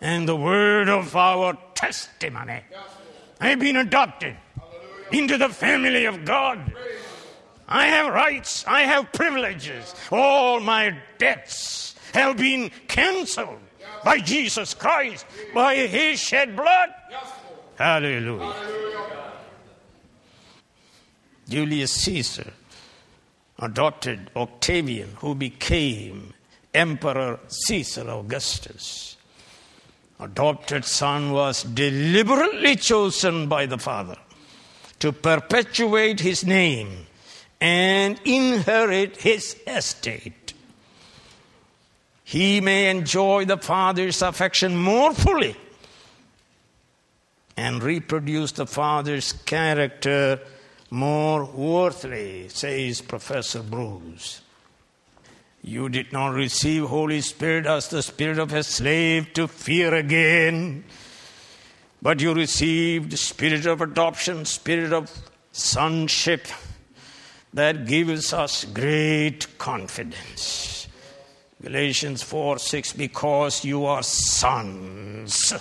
and 0.00 0.28
the 0.28 0.36
word 0.36 0.88
of 0.88 1.16
our 1.16 1.56
testimony. 1.74 2.60
I've 3.40 3.60
been 3.60 3.76
adopted 3.76 4.36
into 5.12 5.38
the 5.38 5.48
family 5.48 6.04
of 6.04 6.26
God. 6.26 6.74
I 7.66 7.86
have 7.86 8.12
rights, 8.12 8.64
I 8.66 8.82
have 8.82 9.12
privileges, 9.12 9.94
all 10.10 10.60
my 10.60 10.98
debts 11.18 11.89
have 12.14 12.36
been 12.36 12.70
cancelled 12.88 13.60
by 14.04 14.18
Jesus 14.18 14.74
Christ, 14.74 15.26
by 15.54 15.74
his 15.74 16.20
shed 16.20 16.56
blood. 16.56 16.90
Hallelujah. 17.76 18.54
Julius 21.48 21.92
Caesar 21.92 22.52
adopted 23.58 24.30
Octavian, 24.36 25.10
who 25.16 25.34
became 25.34 26.32
Emperor 26.72 27.40
Caesar 27.48 28.08
Augustus. 28.08 29.16
Adopted 30.20 30.84
son 30.84 31.32
was 31.32 31.64
deliberately 31.64 32.76
chosen 32.76 33.48
by 33.48 33.66
the 33.66 33.78
father 33.78 34.16
to 34.98 35.12
perpetuate 35.12 36.20
his 36.20 36.44
name 36.44 37.06
and 37.60 38.20
inherit 38.24 39.16
his 39.16 39.56
estate 39.66 40.39
he 42.30 42.60
may 42.60 42.88
enjoy 42.88 43.44
the 43.44 43.56
Father's 43.56 44.22
affection 44.22 44.76
more 44.76 45.12
fully 45.12 45.56
and 47.56 47.82
reproduce 47.82 48.52
the 48.52 48.68
Father's 48.68 49.32
character 49.32 50.38
more 50.90 51.44
worthily, 51.44 52.48
says 52.48 53.00
Professor 53.00 53.64
Bruce. 53.64 54.42
You 55.60 55.88
did 55.88 56.12
not 56.12 56.34
receive 56.34 56.84
Holy 56.84 57.20
Spirit 57.20 57.66
as 57.66 57.88
the 57.88 58.00
spirit 58.00 58.38
of 58.38 58.52
a 58.52 58.62
slave 58.62 59.32
to 59.34 59.48
fear 59.48 59.92
again, 59.92 60.84
but 62.00 62.20
you 62.20 62.32
received 62.32 63.18
spirit 63.18 63.66
of 63.66 63.80
adoption, 63.80 64.44
spirit 64.44 64.92
of 64.92 65.10
sonship 65.50 66.46
that 67.52 67.88
gives 67.88 68.32
us 68.32 68.64
great 68.66 69.58
confidence. 69.58 70.79
Galatians 71.62 72.22
4 72.22 72.58
6, 72.58 72.94
because 72.94 73.64
you 73.64 73.84
are 73.84 74.02
sons. 74.02 75.52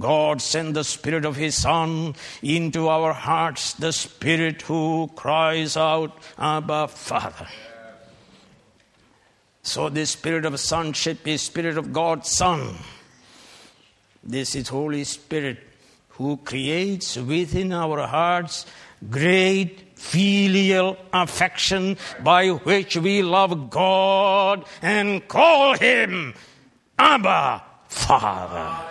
God 0.00 0.40
sent 0.40 0.74
the 0.74 0.84
Spirit 0.84 1.24
of 1.24 1.36
His 1.36 1.60
Son 1.60 2.14
into 2.42 2.88
our 2.88 3.12
hearts, 3.12 3.74
the 3.74 3.92
Spirit 3.92 4.62
who 4.62 5.10
cries 5.14 5.76
out, 5.76 6.16
Abba, 6.38 6.88
Father. 6.88 7.48
So, 9.62 9.90
this 9.90 10.10
spirit 10.10 10.46
of 10.46 10.58
sonship 10.58 11.26
is 11.26 11.42
Spirit 11.42 11.76
of 11.76 11.92
God's 11.92 12.30
Son. 12.30 12.76
This 14.24 14.54
is 14.54 14.68
Holy 14.68 15.04
Spirit 15.04 15.58
who 16.10 16.38
creates 16.38 17.16
within 17.16 17.72
our 17.72 18.06
hearts 18.06 18.64
great 19.10 19.87
filial 19.98 20.96
affection 21.12 21.96
by 22.22 22.48
which 22.48 22.96
we 22.96 23.20
love 23.20 23.68
God 23.68 24.64
and 24.80 25.26
call 25.26 25.76
Him 25.76 26.34
Abba, 26.98 27.62
Father. 27.88 28.86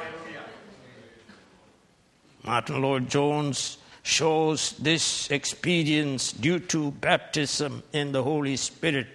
Martyn 2.43 2.81
Lloyd-Jones 2.81 3.77
shows 4.03 4.71
this 4.79 5.29
experience 5.31 6.31
due 6.31 6.59
to 6.59 6.91
baptism 6.91 7.83
in 7.91 8.11
the 8.11 8.23
Holy 8.23 8.55
Spirit. 8.55 9.07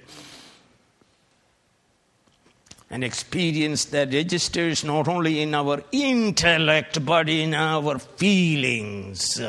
An 2.90 3.02
experience 3.02 3.86
that 3.86 4.12
registers 4.12 4.84
not 4.84 5.08
only 5.08 5.40
in 5.40 5.54
our 5.54 5.82
intellect 5.92 7.04
but 7.06 7.28
in 7.28 7.54
our 7.54 7.98
feelings, 7.98 9.40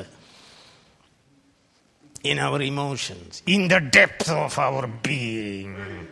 in 2.24 2.40
our 2.40 2.62
emotions, 2.62 3.44
in 3.46 3.68
the 3.68 3.80
depth 3.80 4.30
of 4.30 4.58
our 4.58 4.88
being. 4.88 6.08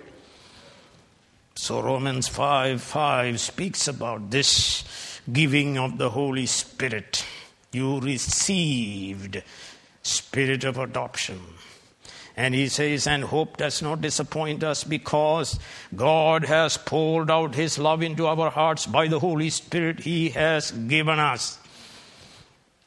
So 1.55 1.81
Romans 1.81 2.27
5 2.27 2.81
5 2.81 3.39
speaks 3.39 3.87
about 3.87 4.29
this 4.31 4.83
giving 5.31 5.77
of 5.77 5.97
the 5.97 6.09
Holy 6.09 6.45
Spirit 6.45 7.25
you 7.71 7.99
received 7.99 9.41
spirit 10.03 10.63
of 10.63 10.77
adoption. 10.77 11.39
And 12.35 12.55
he 12.55 12.69
says, 12.69 13.07
and 13.07 13.23
hope 13.23 13.57
does 13.57 13.81
not 13.81 14.01
disappoint 14.01 14.63
us 14.63 14.83
because 14.83 15.59
God 15.95 16.45
has 16.45 16.77
poured 16.77 17.29
out 17.29 17.55
his 17.55 17.77
love 17.77 18.01
into 18.01 18.25
our 18.25 18.49
hearts 18.49 18.85
by 18.85 19.07
the 19.07 19.19
Holy 19.19 19.49
Spirit 19.49 19.99
he 19.99 20.29
has 20.29 20.71
given 20.71 21.19
us. 21.19 21.59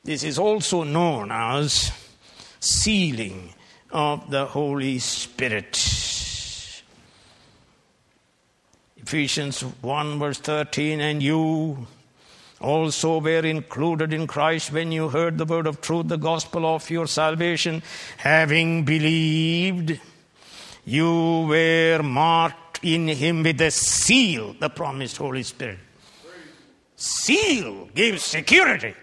This 0.03 0.23
is 0.23 0.39
also 0.39 0.83
known 0.83 1.31
as 1.31 1.93
sealing 2.65 3.55
of 3.91 4.31
the 4.31 4.47
Holy 4.47 4.99
Spirit. 4.99 6.83
Ephesians 8.97 9.61
1 9.61 10.19
verse 10.19 10.39
13, 10.39 11.01
and 11.01 11.23
you 11.23 11.87
also 12.61 13.21
were 13.21 13.45
included 13.45 14.15
in 14.15 14.27
Christ 14.27 14.73
when 14.73 14.91
you 14.91 15.11
heard 15.11 15.37
the 15.37 15.45
word 15.45 15.67
of 15.67 15.83
truth, 15.83 16.09
the 16.09 16.17
gospel 16.17 16.65
of 16.65 16.89
your 16.89 17.07
salvation. 17.07 17.83
Having 18.17 18.85
believed, 18.85 20.01
you 20.87 21.47
were 21.47 22.01
marked 22.03 22.81
in 22.83 23.09
him 23.09 23.43
with 23.43 23.59
the 23.59 23.71
seal, 23.71 24.57
the 24.59 24.71
promised 24.71 25.19
Holy 25.19 25.43
Spirit. 25.43 25.79
Seal 26.97 27.91
gives 27.95 28.25
security. 28.25 28.95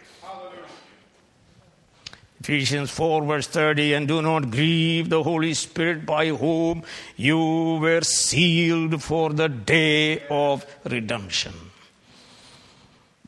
Ephesians 2.42 2.90
4, 2.90 3.24
verse 3.24 3.46
30, 3.46 3.94
and 3.94 4.08
do 4.08 4.20
not 4.20 4.50
grieve 4.50 5.10
the 5.10 5.22
Holy 5.22 5.54
Spirit 5.54 6.08
by 6.08 6.30
whom 6.30 6.82
you 7.16 7.38
were 7.80 8.02
sealed 8.02 9.04
for 9.04 9.30
the 9.30 9.48
day 9.48 10.24
of 10.28 10.66
redemption. 10.84 11.54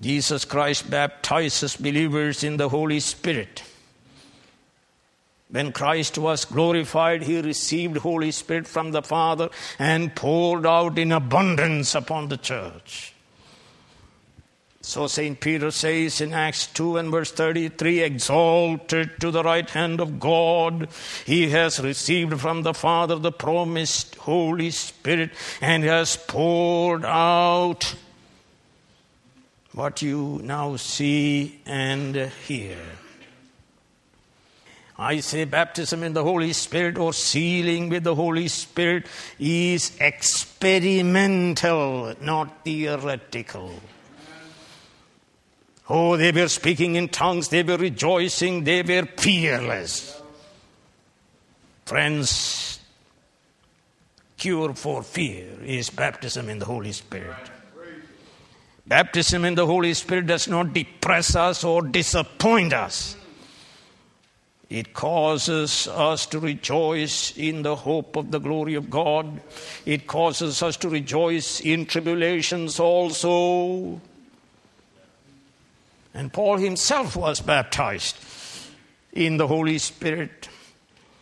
Jesus 0.02 0.45
Christ 0.45 0.89
baptizes 0.89 1.78
believers 1.78 2.43
in 2.43 2.58
the 2.58 2.69
Holy 2.69 2.99
Spirit. 2.99 3.62
When 5.52 5.71
Christ 5.71 6.17
was 6.17 6.45
glorified, 6.45 7.21
he 7.21 7.39
received 7.39 7.97
Holy 7.97 8.32
Spirit 8.32 8.65
from 8.65 8.93
the 8.93 9.04
Father 9.04 9.49
and 9.78 10.15
poured 10.15 10.65
out 10.65 10.97
in 10.97 11.12
abundance 11.12 11.93
upon 11.93 12.30
the 12.30 12.38
church. 12.38 13.12
So 14.86 15.08
St. 15.08 15.39
Peter 15.39 15.72
says 15.72 16.19
in 16.19 16.34
Acts 16.34 16.67
2 16.67 16.98
and 16.98 17.10
verse 17.10 17.32
33 17.32 18.02
Exalted 18.02 19.12
to 19.22 19.32
the 19.32 19.41
right 19.41 19.69
hand 19.69 20.02
of 20.02 20.19
God, 20.19 20.89
he 21.26 21.52
has 21.52 21.80
received 21.80 22.41
from 22.41 22.63
the 22.63 22.74
Father 22.74 23.15
the 23.15 23.32
promised 23.32 24.15
Holy 24.15 24.72
Spirit 24.72 25.30
and 25.62 25.86
has 25.86 26.17
poured 26.17 27.06
out 27.06 27.96
what 29.72 30.02
you 30.02 30.41
now 30.43 30.76
see 30.76 31.62
and 31.65 32.17
hear. 32.46 32.78
I 34.98 35.22
say 35.22 35.46
baptism 35.46 36.04
in 36.04 36.12
the 36.12 36.26
Holy 36.26 36.52
Spirit 36.52 36.98
or 36.98 37.13
sealing 37.13 37.88
with 37.88 38.04
the 38.04 38.15
Holy 38.15 38.50
Spirit 38.50 39.06
is 39.39 39.96
experimental, 40.02 42.15
not 42.22 42.65
theoretical. 42.65 43.72
Oh, 45.89 46.15
they 46.15 46.32
were 46.32 46.48
speaking 46.48 46.96
in 46.96 47.10
tongues, 47.10 47.50
they 47.50 47.63
were 47.63 47.78
rejoicing, 47.78 48.63
they 48.63 48.82
were 48.82 49.06
fearless. 49.17 50.22
Friends, 51.86 52.80
cure 54.38 54.74
for 54.74 55.04
fear 55.04 55.48
is 55.63 55.89
baptism 55.89 56.48
in 56.48 56.60
the 56.60 56.65
Holy 56.65 56.93
Spirit. 56.93 57.36
Baptism 58.88 59.46
in 59.46 59.56
the 59.56 59.65
Holy 59.65 59.93
Spirit 59.93 60.28
does 60.28 60.48
not 60.48 60.74
depress 60.74 61.36
us 61.36 61.63
or 61.63 61.82
disappoint 61.82 62.74
us. 62.74 63.17
It 64.69 64.93
causes 64.93 65.88
us 65.88 66.26
to 66.28 66.39
rejoice 66.39 67.38
in 67.38 67.62
the 67.62 67.76
hope 67.76 68.15
of 68.15 68.32
the 68.32 68.39
glory 68.39 68.74
of 68.74 68.89
God. 68.89 69.41
It 69.86 70.08
causes 70.08 70.63
us 70.63 70.78
to 70.78 70.89
rejoice 70.89 71.60
in 71.60 71.86
tribulations 71.86 72.80
also. 72.80 74.02
And 76.13 76.32
Paul 76.32 76.58
himself 76.58 77.15
was 77.15 77.41
baptized 77.41 78.17
in 79.12 79.38
the 79.38 79.47
Holy 79.47 79.78
Spirit. 79.78 80.49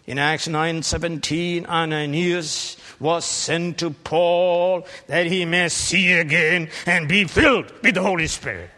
In 0.06 0.18
Acts 0.18 0.48
9:17, 0.48 1.66
Ananias 1.66 2.78
was 3.00 3.24
sent 3.24 3.78
to 3.80 3.92
Paul 3.92 4.86
that 5.08 5.28
he 5.28 5.46
may 5.46 5.70
see 5.70 6.14
again 6.14 6.70
and 6.86 7.08
be 7.08 7.26
filled 7.26 7.72
with 7.82 7.96
the 7.96 8.02
Holy 8.02 8.28
Spirit. 8.28 8.70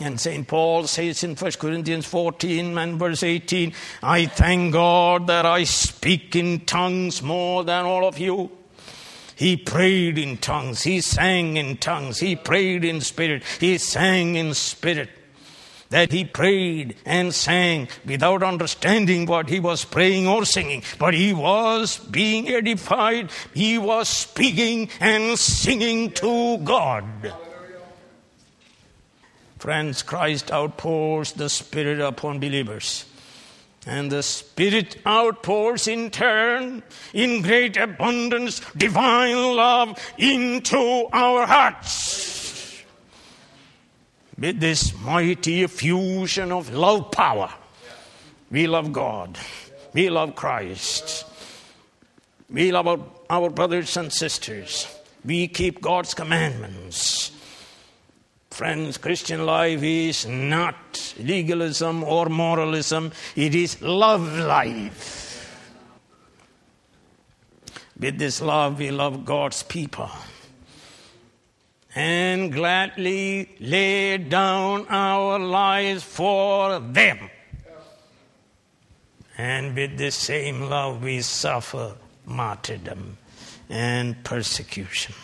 And 0.00 0.20
St. 0.20 0.46
Paul 0.48 0.86
says 0.88 1.22
in 1.22 1.36
1 1.36 1.52
Corinthians 1.52 2.06
14 2.06 2.76
and 2.76 2.98
verse 2.98 3.22
18, 3.22 3.72
I 4.02 4.26
thank 4.26 4.72
God 4.72 5.28
that 5.28 5.46
I 5.46 5.64
speak 5.64 6.34
in 6.34 6.64
tongues 6.64 7.22
more 7.22 7.62
than 7.62 7.84
all 7.84 8.06
of 8.06 8.18
you. 8.18 8.50
He 9.36 9.56
prayed 9.56 10.18
in 10.18 10.36
tongues, 10.38 10.82
he 10.82 11.00
sang 11.00 11.56
in 11.56 11.76
tongues, 11.78 12.20
he 12.20 12.36
prayed 12.36 12.84
in 12.84 13.00
spirit, 13.00 13.42
he 13.58 13.78
sang 13.78 14.36
in 14.36 14.54
spirit. 14.54 15.08
That 15.90 16.12
he 16.12 16.24
prayed 16.24 16.96
and 17.04 17.34
sang 17.34 17.88
without 18.04 18.42
understanding 18.42 19.26
what 19.26 19.48
he 19.48 19.60
was 19.60 19.84
praying 19.84 20.26
or 20.26 20.44
singing, 20.44 20.82
but 20.98 21.14
he 21.14 21.32
was 21.32 21.98
being 21.98 22.48
edified, 22.48 23.30
he 23.52 23.78
was 23.78 24.08
speaking 24.08 24.88
and 25.00 25.38
singing 25.38 26.10
to 26.12 26.58
God. 26.58 27.04
Friends, 29.58 30.02
Christ 30.02 30.50
outpours 30.52 31.32
the 31.32 31.48
Spirit 31.48 32.00
upon 32.00 32.38
believers. 32.38 33.06
And 33.86 34.10
the 34.10 34.22
Spirit 34.22 34.96
outpours 35.06 35.86
in 35.88 36.10
turn, 36.10 36.82
in 37.12 37.42
great 37.42 37.76
abundance, 37.76 38.60
divine 38.76 39.56
love 39.56 39.98
into 40.18 41.06
our 41.12 41.46
hearts 41.46 42.34
with 44.38 44.60
this 44.60 44.98
mighty 45.00 45.62
effusion 45.62 46.52
of 46.52 46.72
love 46.72 47.10
power. 47.10 47.52
We 48.50 48.66
love 48.66 48.92
God. 48.92 49.38
We 49.92 50.10
love 50.10 50.34
Christ. 50.34 51.24
We 52.50 52.72
love 52.72 52.86
our, 52.86 52.98
our 53.30 53.50
brothers 53.50 53.96
and 53.96 54.12
sisters. 54.12 54.86
We 55.24 55.48
keep 55.48 55.80
God's 55.80 56.14
commandments. 56.14 57.23
Friends, 58.54 58.98
Christian 58.98 59.46
life 59.46 59.82
is 59.82 60.26
not 60.26 61.12
legalism 61.18 62.04
or 62.04 62.26
moralism, 62.26 63.10
it 63.34 63.52
is 63.52 63.82
love 63.82 64.38
life. 64.38 65.58
With 67.98 68.16
this 68.16 68.40
love, 68.40 68.78
we 68.78 68.92
love 68.92 69.24
God's 69.24 69.64
people 69.64 70.08
and 71.96 72.52
gladly 72.52 73.56
lay 73.58 74.18
down 74.18 74.86
our 74.88 75.40
lives 75.40 76.04
for 76.04 76.78
them. 76.78 77.28
And 79.36 79.74
with 79.74 79.98
the 79.98 80.12
same 80.12 80.70
love, 80.70 81.02
we 81.02 81.22
suffer 81.22 81.96
martyrdom 82.24 83.18
and 83.68 84.22
persecution. 84.22 85.16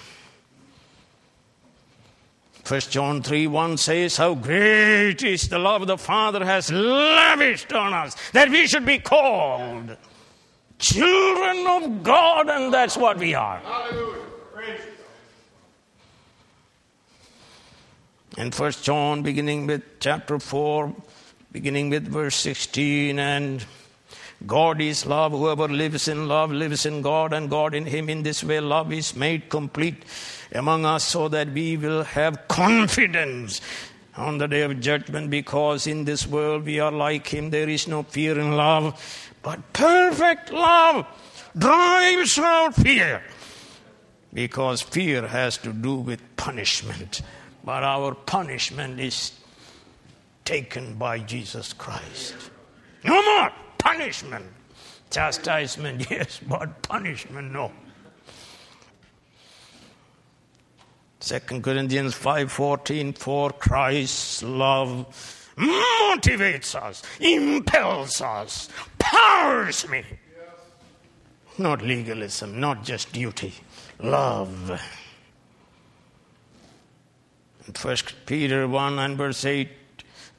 1 2.70 2.80
John 2.82 3.20
3 3.20 3.48
1 3.48 3.76
says, 3.78 4.16
How 4.16 4.34
great 4.36 5.24
is 5.24 5.48
the 5.48 5.58
love 5.58 5.88
the 5.88 5.98
Father 5.98 6.44
has 6.44 6.70
lavished 6.70 7.72
on 7.72 7.92
us 7.92 8.14
that 8.30 8.48
we 8.48 8.68
should 8.68 8.86
be 8.86 8.98
called 8.98 9.96
children 10.78 11.66
of 11.66 12.02
God, 12.04 12.48
and 12.48 12.72
that's 12.72 12.96
what 12.96 13.18
we 13.18 13.34
are. 13.34 13.58
Hallelujah. 13.58 14.20
And 18.38 18.54
First 18.54 18.84
John, 18.84 19.22
beginning 19.22 19.66
with 19.66 19.82
chapter 19.98 20.38
4, 20.38 20.94
beginning 21.50 21.90
with 21.90 22.06
verse 22.06 22.36
16 22.36 23.18
and 23.18 23.66
God 24.46 24.80
is 24.80 25.04
love. 25.04 25.32
Whoever 25.32 25.66
lives 25.66 26.06
in 26.06 26.28
love 26.28 26.52
lives 26.52 26.86
in 26.86 27.02
God 27.02 27.32
and 27.32 27.50
God 27.50 27.74
in 27.74 27.84
him. 27.84 28.08
In 28.08 28.22
this 28.22 28.44
way, 28.44 28.60
love 28.60 28.92
is 28.92 29.14
made 29.14 29.48
complete 29.48 30.04
among 30.52 30.84
us 30.84 31.04
so 31.04 31.28
that 31.28 31.50
we 31.50 31.76
will 31.76 32.04
have 32.04 32.48
confidence 32.48 33.60
on 34.16 34.38
the 34.38 34.48
day 34.48 34.62
of 34.62 34.80
judgment 34.80 35.30
because 35.30 35.86
in 35.86 36.04
this 36.04 36.26
world 36.26 36.64
we 36.64 36.80
are 36.80 36.92
like 36.92 37.26
him. 37.28 37.50
There 37.50 37.68
is 37.68 37.86
no 37.88 38.02
fear 38.02 38.38
in 38.38 38.52
love, 38.56 39.00
but 39.42 39.72
perfect 39.72 40.52
love 40.52 41.06
drives 41.56 42.38
out 42.38 42.74
fear 42.74 43.22
because 44.32 44.82
fear 44.82 45.26
has 45.26 45.58
to 45.58 45.72
do 45.72 45.96
with 45.96 46.20
punishment. 46.36 47.22
But 47.64 47.82
our 47.82 48.14
punishment 48.14 49.00
is 49.00 49.32
taken 50.44 50.94
by 50.94 51.18
Jesus 51.18 51.72
Christ. 51.72 52.34
No 53.04 53.22
more 53.22 53.50
punishment. 53.78 54.46
Chastisement, 55.10 56.06
yes, 56.10 56.40
but 56.46 56.82
punishment, 56.82 57.52
no. 57.52 57.72
2 61.20 61.60
Corinthians 61.60 62.14
5:14 62.14 63.12
for 63.16 63.50
Christ's 63.52 64.42
love 64.42 65.06
motivates 65.56 66.74
us, 66.74 67.02
impels 67.20 68.20
us, 68.22 68.68
powers 68.98 69.86
me. 69.88 70.02
Not 71.58 71.82
legalism, 71.82 72.58
not 72.58 72.84
just 72.84 73.12
duty, 73.12 73.52
love. 73.98 74.80
In 77.66 77.74
1 77.74 77.96
Peter 78.24 78.66
1 78.66 78.98
and 78.98 79.18
verse 79.18 79.44
8 79.44 79.68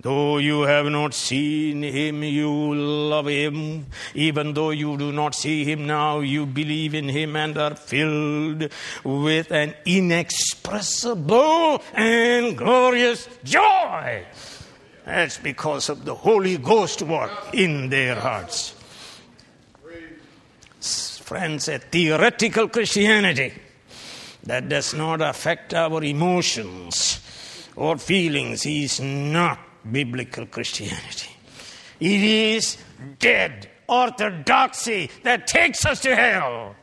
Though 0.01 0.39
you 0.39 0.63
have 0.63 0.87
not 0.87 1.13
seen 1.13 1.83
him, 1.83 2.23
you 2.23 2.73
love 2.73 3.27
him. 3.27 3.85
Even 4.15 4.55
though 4.55 4.71
you 4.71 4.97
do 4.97 5.11
not 5.11 5.35
see 5.35 5.63
him 5.63 5.85
now, 5.85 6.21
you 6.21 6.47
believe 6.47 6.95
in 6.95 7.07
him 7.07 7.35
and 7.35 7.55
are 7.55 7.75
filled 7.75 8.71
with 9.03 9.51
an 9.51 9.75
inexpressible 9.85 11.83
and 11.93 12.57
glorious 12.57 13.29
joy. 13.43 14.25
That's 15.05 15.37
because 15.37 15.89
of 15.89 16.03
the 16.03 16.15
Holy 16.15 16.57
Ghost 16.57 17.03
work 17.03 17.53
in 17.53 17.89
their 17.89 18.15
hearts. 18.15 18.73
Friends, 20.79 21.67
a 21.67 21.77
theoretical 21.77 22.69
Christianity 22.69 23.53
that 24.43 24.67
does 24.67 24.95
not 24.95 25.21
affect 25.21 25.75
our 25.75 26.03
emotions 26.03 27.19
or 27.75 27.97
feelings 27.97 28.65
is 28.65 28.99
not 28.99 29.59
biblical 29.89 30.45
Christianity. 30.45 31.29
It 31.99 32.21
is 32.21 32.77
dead 33.19 33.69
orthodoxy 33.87 35.09
that 35.23 35.47
takes 35.47 35.85
us 35.85 36.01
to 36.01 36.15
hell. 36.15 36.75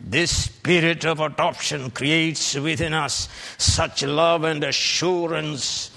This 0.00 0.44
spirit 0.44 1.04
of 1.04 1.20
adoption 1.20 1.90
creates 1.90 2.54
within 2.54 2.94
us 2.94 3.28
such 3.58 4.02
love 4.02 4.44
and 4.44 4.64
assurance, 4.64 5.90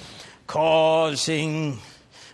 causing 0.45 1.79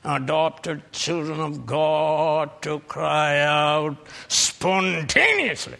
adopted 0.03 0.91
children 0.91 1.39
of 1.39 1.65
God 1.65 2.61
to 2.63 2.79
cry 2.79 3.39
out 3.41 3.97
spontaneously, 4.27 5.77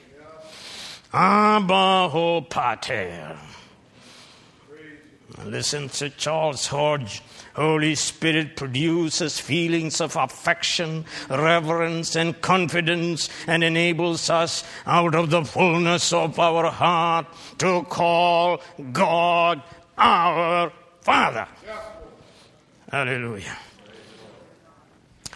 Abba, 1.12 2.10
ho 2.10 2.42
pater. 2.42 3.38
Listen 5.46 5.90
to 5.90 6.10
Charles 6.10 6.68
Hodge. 6.68 7.22
Holy 7.54 7.96
Spirit 7.96 8.56
produces 8.56 9.40
feelings 9.40 10.02
of 10.02 10.16
affection, 10.16 11.06
reverence, 11.30 12.16
and 12.16 12.40
confidence 12.42 13.30
and 13.48 13.64
enables 13.64 14.30
us 14.30 14.64
out 14.86 15.16
of 15.16 15.30
the 15.30 15.44
fullness 15.44 16.14
of 16.14 16.40
our 16.40 16.72
heart 16.72 17.26
to 17.58 17.84
call 17.84 18.62
God 18.92 19.62
our 19.98 20.72
Father. 21.02 21.48
Hallelujah. 22.92 23.58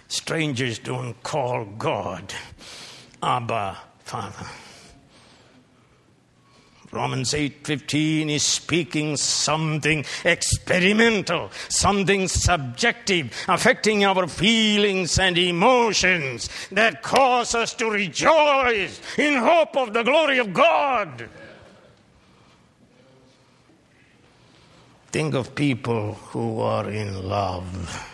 Strangers 0.07 0.79
don't 0.79 1.21
call 1.23 1.65
God 1.65 2.33
Abba 3.21 3.77
Father. 4.03 4.45
Romans 6.93 7.33
8:15 7.33 8.29
is 8.29 8.43
speaking 8.43 9.17
something 9.17 10.05
experimental, 10.23 11.49
something 11.67 12.27
subjective, 12.27 13.33
affecting 13.47 14.05
our 14.05 14.27
feelings 14.27 15.17
and 15.17 15.35
emotions 15.37 16.49
that 16.71 17.01
cause 17.01 17.55
us 17.55 17.73
to 17.73 17.89
rejoice 17.89 19.01
in 19.17 19.33
hope 19.33 19.75
of 19.75 19.93
the 19.93 20.03
glory 20.03 20.37
of 20.37 20.53
God. 20.53 21.27
Think 25.11 25.33
of 25.33 25.55
people 25.55 26.13
who 26.29 26.61
are 26.61 26.89
in 26.89 27.27
love. 27.27 28.12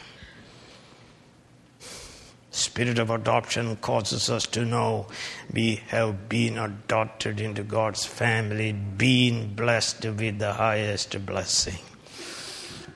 Spirit 2.60 3.00
of 3.00 3.10
adoption 3.10 3.78
causes 3.78 4.30
us 4.30 4.46
to 4.48 4.66
know 4.66 5.08
we 5.52 5.78
have 5.88 6.28
been 6.30 6.58
adopted 6.58 7.40
into 7.40 7.64
God's 7.64 8.06
family, 8.06 8.74
being 8.74 9.56
blessed 9.56 10.04
with 10.04 10.40
the 10.40 10.54
highest 10.54 11.26
blessing. 11.26 11.80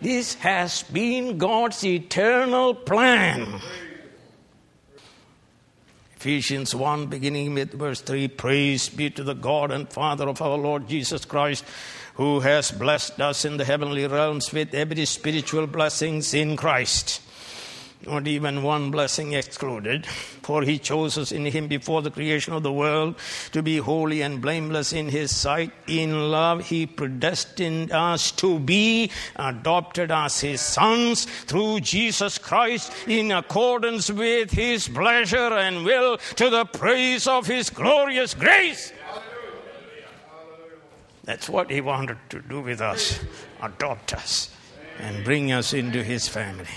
This 0.02 0.34
has 0.36 0.84
been 0.84 1.38
God's 1.38 1.84
eternal 1.84 2.76
plan. 2.76 3.62
Ephesians 6.18 6.76
1, 6.76 7.08
beginning 7.08 7.54
with 7.54 7.74
verse 7.74 8.02
3 8.02 8.28
Praise 8.28 8.90
be 8.90 9.10
to 9.10 9.24
the 9.24 9.34
God 9.34 9.72
and 9.72 9.90
Father 9.90 10.28
of 10.28 10.42
our 10.42 10.58
Lord 10.58 10.88
Jesus 10.88 11.26
Christ, 11.26 11.64
who 12.16 12.42
has 12.42 12.70
blessed 12.72 13.20
us 13.22 13.46
in 13.46 13.58
the 13.58 13.66
heavenly 13.66 14.08
realms 14.08 14.52
with 14.52 14.74
every 14.74 15.06
spiritual 15.06 15.68
blessings 15.68 16.34
in 16.34 16.58
Christ 16.58 17.22
not 18.08 18.28
even 18.28 18.64
one 18.64 18.92
blessing 18.92 19.34
excluded. 19.34 20.06
For 20.06 20.64
he 20.64 20.78
chose 20.78 21.18
us 21.18 21.32
in 21.32 21.46
him 21.46 21.68
before 21.68 22.02
the 22.02 22.12
creation 22.12 22.54
of 22.54 22.64
the 22.64 22.72
world 22.72 23.16
to 23.52 23.62
be 23.62 23.78
holy 23.78 24.22
and 24.22 24.42
blameless 24.42 24.94
in 24.94 25.10
his 25.10 25.36
sight. 25.36 25.72
In 25.88 26.32
love, 26.32 26.68
he 26.68 26.86
predestined 26.86 27.92
us 27.92 28.32
to 28.32 28.60
be 28.60 29.12
adopted 29.36 30.12
as 30.12 30.42
his 30.42 30.62
sons 30.62 31.26
through 31.26 31.80
Jesus 31.82 32.38
Christ 32.38 32.92
in 33.08 33.32
accordance 33.32 34.12
with 34.12 34.52
his 34.52 34.88
pleasure 34.88 35.38
and 35.38 35.86
will 35.86 36.18
to 36.36 36.50
the 36.50 36.66
praise 36.66 37.28
of 37.28 37.48
his 37.48 37.70
glorious 37.70 38.34
grace. 38.34 38.92
That's 41.24 41.48
what 41.48 41.72
he 41.72 41.80
wanted 41.80 42.18
to 42.32 42.42
do 42.42 42.60
with 42.60 42.82
us 42.82 43.20
adopt 43.62 44.14
us 44.14 44.54
and 45.00 45.24
bring 45.24 45.52
us 45.52 45.74
into 45.74 46.04
his 46.04 46.28
family. 46.28 46.68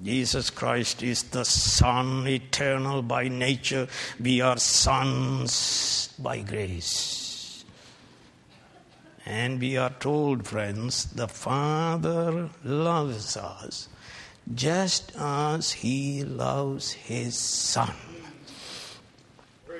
Jesus 0.00 0.50
Christ 0.50 1.02
is 1.02 1.24
the 1.24 1.44
Son, 1.44 2.26
eternal 2.26 3.02
by 3.02 3.28
nature. 3.28 3.88
We 4.20 4.40
are 4.40 4.56
sons 4.56 6.14
by 6.18 6.40
grace. 6.40 7.64
And 9.26 9.60
we 9.60 9.76
are 9.76 9.94
told, 10.00 10.46
friends, 10.46 11.04
the 11.12 11.28
Father 11.28 12.48
loves 12.64 13.36
us 13.36 13.88
just 14.54 15.12
as 15.16 15.72
He 15.72 16.24
loves 16.24 16.92
His 16.92 17.38
Son. 17.38 17.94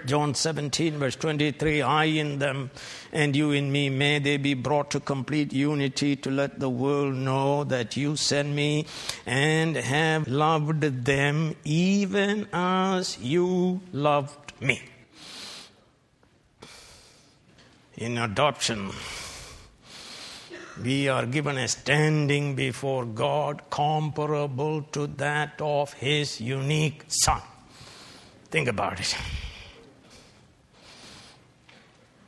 John 0.06 0.34
17, 0.34 0.98
verse 0.98 1.16
23 1.16 1.82
I 1.82 2.04
in 2.04 2.38
them 2.38 2.70
and 3.12 3.34
you 3.34 3.50
in 3.50 3.70
me, 3.70 3.88
may 3.90 4.18
they 4.18 4.36
be 4.36 4.54
brought 4.54 4.90
to 4.92 5.00
complete 5.00 5.52
unity 5.52 6.16
to 6.16 6.30
let 6.30 6.60
the 6.60 6.68
world 6.68 7.14
know 7.14 7.64
that 7.64 7.96
you 7.96 8.16
sent 8.16 8.48
me 8.50 8.86
and 9.26 9.76
have 9.76 10.28
loved 10.28 11.04
them 11.04 11.56
even 11.64 12.48
as 12.52 13.18
you 13.18 13.80
loved 13.92 14.52
me. 14.60 14.82
In 17.96 18.18
adoption, 18.18 18.90
we 20.82 21.08
are 21.08 21.26
given 21.26 21.58
a 21.58 21.68
standing 21.68 22.54
before 22.54 23.04
God 23.04 23.62
comparable 23.70 24.82
to 24.92 25.06
that 25.18 25.60
of 25.60 25.92
His 25.92 26.40
unique 26.40 27.04
Son. 27.08 27.42
Think 28.50 28.68
about 28.68 29.00
it. 29.00 29.16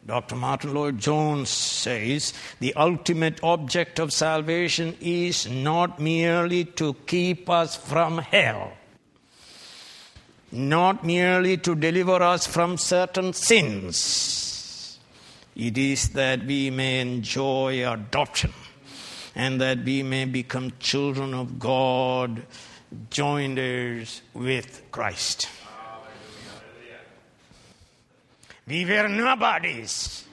Dr. 0.07 0.37
Martyn 0.37 0.75
Lloyd-Jones 0.75 1.49
says 1.49 2.35
the 2.61 2.75
ultimate 2.75 3.43
object 3.43 3.99
of 3.99 4.12
salvation 4.12 4.97
is 5.01 5.49
not 5.49 5.99
merely 5.99 6.67
to 6.67 6.93
keep 7.07 7.49
us 7.49 7.75
from 7.75 8.19
hell, 8.19 8.75
not 10.53 11.05
merely 11.05 11.57
to 11.57 11.75
deliver 11.75 12.23
us 12.23 12.47
from 12.47 12.77
certain 12.77 13.33
sins. 13.33 14.99
It 15.57 15.79
is 15.79 16.11
that 16.11 16.45
we 16.45 16.69
may 16.69 17.01
enjoy 17.01 17.90
adoption 17.90 18.53
and 19.35 19.59
that 19.61 19.85
we 19.85 20.03
may 20.03 20.27
become 20.27 20.73
children 20.81 21.33
of 21.33 21.59
God, 21.59 22.43
joined 23.11 23.57
with 24.35 24.83
Christ. 24.90 25.49
We 28.66 28.85
were 28.87 29.09
nobodies. 29.09 30.24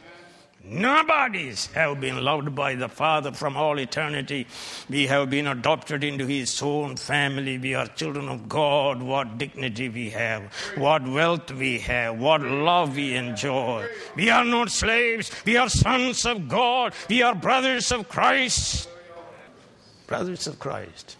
Nobodies 0.63 1.65
have 1.73 1.99
been 1.99 2.23
loved 2.23 2.53
by 2.55 2.75
the 2.75 2.87
Father 2.87 3.31
from 3.31 3.57
all 3.57 3.79
eternity. 3.79 4.47
We 4.89 5.07
have 5.07 5.29
been 5.29 5.47
adopted 5.47 6.03
into 6.03 6.27
His 6.27 6.61
own 6.61 6.95
family. 6.95 7.57
We 7.57 7.73
are 7.73 7.87
children 7.87 8.29
of 8.29 8.47
God. 8.47 9.01
What 9.01 9.37
dignity 9.37 9.89
we 9.89 10.11
have, 10.11 10.43
what 10.77 11.05
wealth 11.05 11.51
we 11.51 11.79
have, 11.79 12.19
what 12.19 12.41
love 12.41 12.95
we 12.95 13.15
enjoy. 13.15 13.87
We 14.15 14.29
are 14.29 14.45
not 14.45 14.69
slaves. 14.69 15.31
We 15.45 15.57
are 15.57 15.67
sons 15.67 16.25
of 16.25 16.47
God. 16.47 16.93
We 17.09 17.23
are 17.23 17.35
brothers 17.35 17.91
of 17.91 18.07
Christ. 18.07 18.87
Brothers 20.07 20.47
of 20.47 20.59
Christ. 20.59 21.17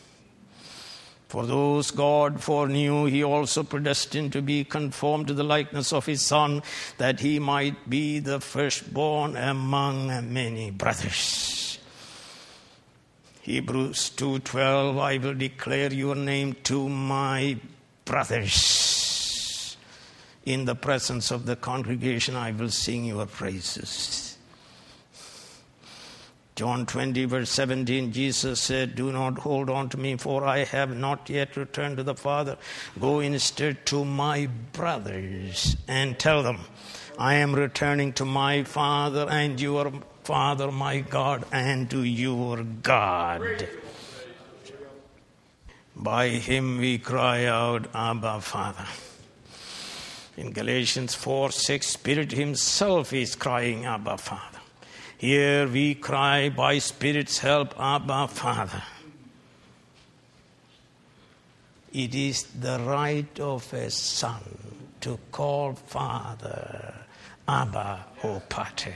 For 1.32 1.46
those 1.46 1.92
God 1.92 2.44
foreknew, 2.44 3.06
he 3.06 3.24
also 3.24 3.64
predestined 3.64 4.34
to 4.34 4.42
be 4.42 4.66
conformed 4.66 5.28
to 5.28 5.34
the 5.34 5.46
likeness 5.46 5.94
of 5.94 6.06
his 6.06 6.22
Son, 6.22 6.62
that 6.98 7.22
he 7.22 7.40
might 7.40 7.90
be 7.90 8.20
the 8.20 8.42
firstborn 8.42 9.38
among 9.38 10.08
many 10.34 10.72
brothers. 10.72 11.80
Hebrews 13.44 14.10
2:12 14.18 15.00
I 15.00 15.20
will 15.20 15.36
declare 15.36 15.94
your 15.94 16.16
name 16.16 16.58
to 16.64 16.90
my 16.90 17.56
brothers. 18.04 19.78
In 20.44 20.66
the 20.66 20.76
presence 20.76 21.32
of 21.32 21.46
the 21.46 21.56
congregation 21.56 22.36
I 22.36 22.52
will 22.52 22.72
sing 22.72 23.06
your 23.06 23.26
praises. 23.26 24.31
John 26.62 26.86
20, 26.86 27.26
verse 27.26 27.50
17, 27.50 28.12
Jesus 28.12 28.62
said, 28.62 28.94
Do 28.94 29.12
not 29.12 29.40
hold 29.40 29.68
on 29.68 29.90
to 29.90 29.98
me, 29.98 30.16
for 30.16 30.46
I 30.46 30.60
have 30.64 30.96
not 30.96 31.28
yet 31.28 31.58
returned 31.58 31.98
to 31.98 32.04
the 32.04 32.14
Father. 32.14 32.56
Go 33.00 33.20
instead 33.20 33.84
to 33.88 34.06
my 34.06 34.48
brothers 34.72 35.76
and 35.88 36.20
tell 36.20 36.44
them, 36.44 36.60
I 37.18 37.34
am 37.34 37.56
returning 37.56 38.14
to 38.14 38.26
my 38.26 38.64
Father 38.64 39.26
and 39.28 39.60
your 39.60 39.92
Father, 40.24 40.72
my 40.72 41.00
God, 41.00 41.46
and 41.52 41.90
to 41.90 42.04
your 42.04 42.62
God. 42.62 43.68
By 45.96 46.28
him 46.30 46.78
we 46.78 47.00
cry 47.00 47.46
out, 47.46 47.88
Abba, 47.96 48.40
Father. 48.40 48.86
In 50.38 50.52
Galatians 50.52 51.16
4 51.16 51.50
6, 51.50 51.88
Spirit 51.88 52.32
Himself 52.34 53.14
is 53.14 53.36
crying, 53.36 53.86
Abba, 53.86 54.20
Father. 54.20 54.61
Here 55.22 55.68
we 55.68 55.94
cry 55.94 56.50
by 56.50 56.80
Spirit's 56.80 57.38
help, 57.38 57.80
Abba, 57.80 58.28
Father. 58.28 58.82
It 61.94 62.16
is 62.16 62.42
the 62.60 62.80
right 62.80 63.40
of 63.40 63.72
a 63.72 63.92
son 63.92 64.42
to 65.02 65.20
call 65.32 65.74
Father, 65.74 66.96
Abba, 67.48 68.04
Ho 68.18 68.42
Pater. 68.50 68.96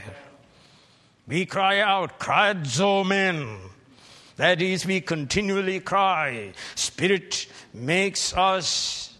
We 1.28 1.46
cry 1.46 1.78
out, 1.78 2.18
krazomen. 2.18 3.58
That 4.34 4.60
is, 4.60 4.84
we 4.84 5.02
continually 5.02 5.78
cry. 5.78 6.54
Spirit 6.74 7.46
makes 7.72 8.36
us 8.36 9.16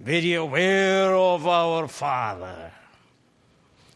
very 0.00 0.34
aware 0.34 1.14
of 1.14 1.46
our 1.46 1.86
Father. 1.86 2.72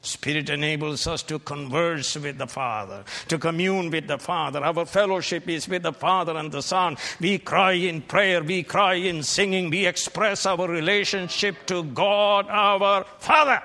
Spirit 0.07 0.51
enables 0.51 1.07
us 1.07 1.23
to 1.25 1.39
converse 1.39 2.17
with 2.17 2.39
the 2.39 2.47
Father, 2.47 3.05
to 3.29 3.39
commune 3.39 3.91
with 3.91 4.07
the 4.07 4.19
Father. 4.19 4.63
Our 4.63 4.87
fellowship 4.87 5.49
is 5.49 5.69
with 5.69 5.83
the 5.83 5.93
Father 5.93 6.37
and 6.37 6.53
the 6.53 6.63
Son. 6.63 6.97
We 7.21 7.39
cry 7.39 7.73
in 7.73 8.03
prayer, 8.03 8.43
we 8.43 8.63
cry 8.63 8.95
in 8.95 9.23
singing, 9.23 9.71
we 9.71 9.87
express 9.87 10.47
our 10.47 10.69
relationship 10.69 11.67
to 11.67 11.83
God 11.85 12.47
our 12.49 13.05
Father. 13.19 13.63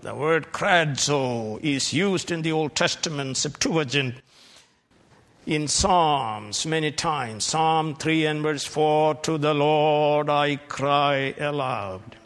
The 0.00 0.14
word 0.14 0.52
krazo 0.52 1.58
is 1.62 1.94
used 1.94 2.30
in 2.30 2.42
the 2.42 2.52
Old 2.52 2.74
Testament 2.74 3.38
Septuagint 3.38 4.16
in 5.46 5.68
Psalms 5.68 6.66
many 6.66 6.90
times. 6.90 7.44
Psalm 7.44 7.94
3 7.96 8.26
and 8.26 8.42
verse 8.42 8.64
4 8.64 9.14
To 9.16 9.38
the 9.38 9.54
Lord 9.54 10.28
I 10.28 10.56
cry 10.56 11.34
aloud. 11.38 12.16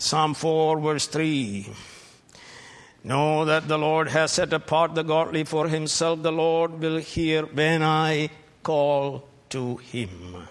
Psalm 0.00 0.32
4, 0.32 0.80
verse 0.80 1.06
3 1.08 1.68
Know 3.04 3.44
that 3.44 3.68
the 3.68 3.76
Lord 3.76 4.08
has 4.08 4.32
set 4.32 4.50
apart 4.54 4.94
the 4.94 5.02
godly 5.02 5.44
for 5.44 5.68
himself. 5.68 6.22
The 6.22 6.32
Lord 6.32 6.80
will 6.80 6.96
hear 6.96 7.44
when 7.44 7.82
I 7.82 8.30
call 8.62 9.28
to 9.50 9.76
him. 9.76 10.48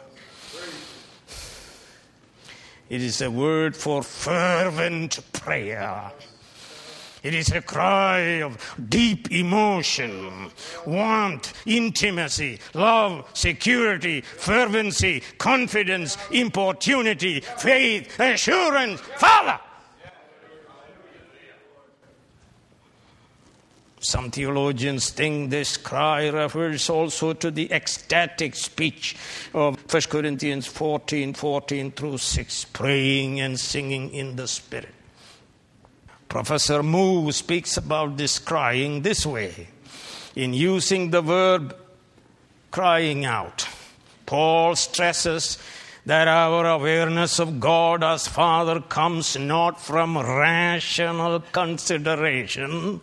It 2.90 3.02
is 3.02 3.22
a 3.24 3.32
word 3.32 3.76
for 3.76 4.04
fervent 4.04 5.20
prayer. 5.34 6.12
It 7.21 7.34
is 7.34 7.51
a 7.51 7.62
cry 7.62 8.41
of 8.41 8.75
deep 8.88 9.32
emotion, 9.32 10.51
want, 10.86 11.51
intimacy, 11.65 12.60
love, 12.73 13.29
security, 13.34 14.21
fervency, 14.21 15.21
confidence, 15.38 16.17
importunity, 16.32 17.41
faith, 17.41 18.17
assurance. 18.19 19.01
Father! 19.17 19.60
Some 24.01 24.32
theologians 24.32 25.10
think 25.10 25.49
this 25.49 25.75
cry 25.75 26.29
refers 26.29 26.89
also 26.89 27.34
to 27.34 27.51
the 27.51 27.69
ecstatic 27.73 28.55
speech 28.55 29.17
of 29.53 29.77
1 29.91 30.03
Corinthians 30.03 30.67
14 30.67 31.34
14 31.34 31.91
through 31.91 32.17
6, 32.17 32.65
praying 32.65 33.41
and 33.41 33.60
singing 33.60 34.13
in 34.13 34.38
the 34.38 34.47
Spirit. 34.47 34.99
Professor 36.30 36.84
Moo 36.84 37.32
speaks 37.32 37.76
about 37.76 38.15
this 38.15 38.38
crying 38.38 39.02
this 39.02 39.26
way 39.26 39.68
in 40.36 40.54
using 40.54 41.10
the 41.10 41.22
verb 41.22 41.76
crying 42.70 43.26
out. 43.26 43.68
Paul 44.28 44.76
stresses 44.76 45.58
that 46.06 46.28
our 46.28 46.68
awareness 46.68 47.39
of 47.39 47.60
God 47.60 48.04
as 48.04 48.28
Father 48.28 48.80
comes 48.80 49.38
not 49.38 49.82
from 49.82 50.18
rational 50.18 51.39
consideration 51.52 53.02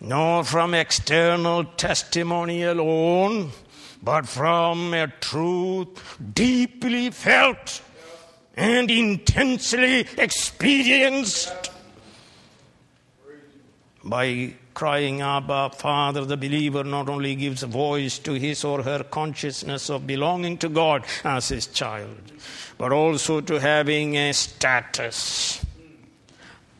nor 0.00 0.44
from 0.44 0.74
external 0.74 1.64
testimony 1.64 2.62
alone, 2.62 3.50
but 4.02 4.26
from 4.26 4.94
a 4.94 5.08
truth 5.20 6.16
deeply 6.32 7.10
felt 7.10 7.82
and 8.56 8.90
intensely 8.90 10.06
experienced. 10.16 11.70
By 14.08 14.54
crying, 14.72 15.20
Abba, 15.20 15.70
Father, 15.76 16.24
the 16.24 16.38
believer 16.38 16.82
not 16.82 17.10
only 17.10 17.34
gives 17.34 17.62
voice 17.62 18.18
to 18.20 18.32
his 18.32 18.64
or 18.64 18.82
her 18.82 19.04
consciousness 19.04 19.90
of 19.90 20.06
belonging 20.06 20.56
to 20.58 20.70
God 20.70 21.04
as 21.24 21.48
his 21.48 21.66
child, 21.66 22.32
but 22.78 22.90
also 22.90 23.42
to 23.42 23.60
having 23.60 24.16
a 24.16 24.32
status 24.32 25.64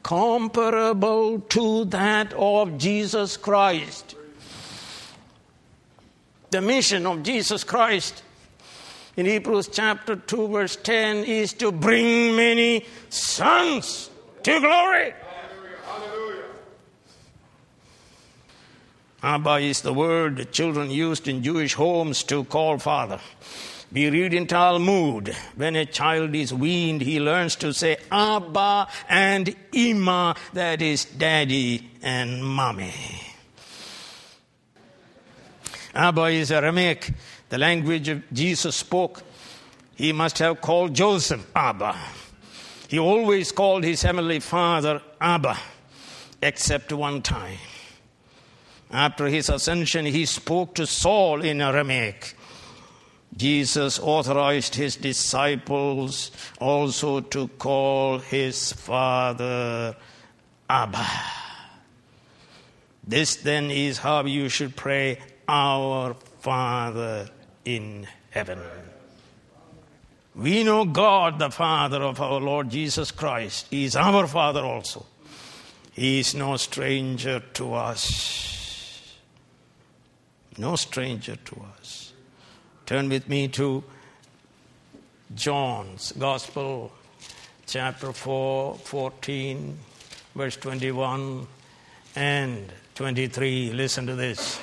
comparable 0.02 1.40
to 1.50 1.84
that 1.84 2.32
of 2.32 2.78
Jesus 2.78 3.36
Christ. 3.36 4.14
The 6.50 6.62
mission 6.62 7.04
of 7.04 7.22
Jesus 7.22 7.62
Christ 7.62 8.22
in 9.18 9.26
Hebrews 9.26 9.68
chapter 9.68 10.16
2, 10.16 10.48
verse 10.48 10.76
10 10.76 11.24
is 11.24 11.52
to 11.54 11.72
bring 11.72 12.36
many 12.36 12.86
sons 13.10 14.08
to 14.44 14.60
glory. 14.60 15.12
Abba 19.22 19.56
is 19.56 19.80
the 19.80 19.92
word 19.92 20.36
the 20.36 20.44
children 20.44 20.90
used 20.90 21.26
in 21.26 21.42
Jewish 21.42 21.74
homes 21.74 22.22
to 22.24 22.44
call 22.44 22.78
father. 22.78 23.20
We 23.90 24.10
read 24.10 24.34
in 24.34 24.46
Talmud, 24.46 25.34
when 25.56 25.74
a 25.74 25.86
child 25.86 26.34
is 26.34 26.52
weaned, 26.52 27.00
he 27.00 27.18
learns 27.18 27.56
to 27.56 27.72
say 27.72 27.96
Abba 28.12 28.86
and 29.08 29.56
Ima, 29.72 30.36
that 30.52 30.82
is 30.82 31.06
daddy 31.06 31.90
and 32.02 32.44
mommy. 32.44 32.92
Abba 35.94 36.26
is 36.26 36.52
Aramaic, 36.52 37.12
the 37.48 37.58
language 37.58 38.08
of 38.08 38.22
Jesus 38.32 38.76
spoke. 38.76 39.22
He 39.96 40.12
must 40.12 40.38
have 40.38 40.60
called 40.60 40.94
Joseph 40.94 41.44
Abba. 41.56 41.96
He 42.88 42.98
always 42.98 43.50
called 43.50 43.82
his 43.82 44.02
heavenly 44.02 44.38
father 44.38 45.02
Abba, 45.20 45.56
except 46.40 46.92
one 46.92 47.20
time. 47.22 47.58
After 48.90 49.26
his 49.26 49.48
ascension, 49.48 50.06
he 50.06 50.24
spoke 50.24 50.74
to 50.76 50.86
Saul 50.86 51.42
in 51.42 51.60
Aramaic. 51.60 52.34
Jesus 53.36 53.98
authorized 53.98 54.74
his 54.74 54.96
disciples 54.96 56.30
also 56.58 57.20
to 57.20 57.48
call 57.48 58.18
his 58.18 58.72
father 58.72 59.94
Abba. 60.68 61.06
This 63.06 63.36
then 63.36 63.70
is 63.70 63.98
how 63.98 64.24
you 64.24 64.48
should 64.48 64.76
pray 64.76 65.18
our 65.48 66.14
Father 66.40 67.30
in 67.64 68.06
heaven. 68.30 68.58
We 70.34 70.62
know 70.62 70.84
God, 70.84 71.38
the 71.38 71.50
Father 71.50 72.02
of 72.02 72.20
our 72.20 72.40
Lord 72.40 72.70
Jesus 72.70 73.10
Christ. 73.10 73.66
Is 73.70 73.96
our 73.96 74.26
Father 74.26 74.60
also. 74.60 75.06
He 75.92 76.20
is 76.20 76.34
no 76.34 76.56
stranger 76.56 77.40
to 77.54 77.74
us. 77.74 78.57
No 80.58 80.74
stranger 80.74 81.36
to 81.36 81.66
us. 81.78 82.12
Turn 82.84 83.08
with 83.08 83.28
me 83.28 83.46
to 83.48 83.84
John's 85.34 86.12
Gospel, 86.18 86.90
chapter 87.66 88.12
4, 88.12 88.74
14, 88.74 89.78
verse 90.34 90.56
21 90.56 91.46
and 92.16 92.72
23. 92.96 93.72
Listen 93.72 94.06
to 94.08 94.16
this. 94.16 94.60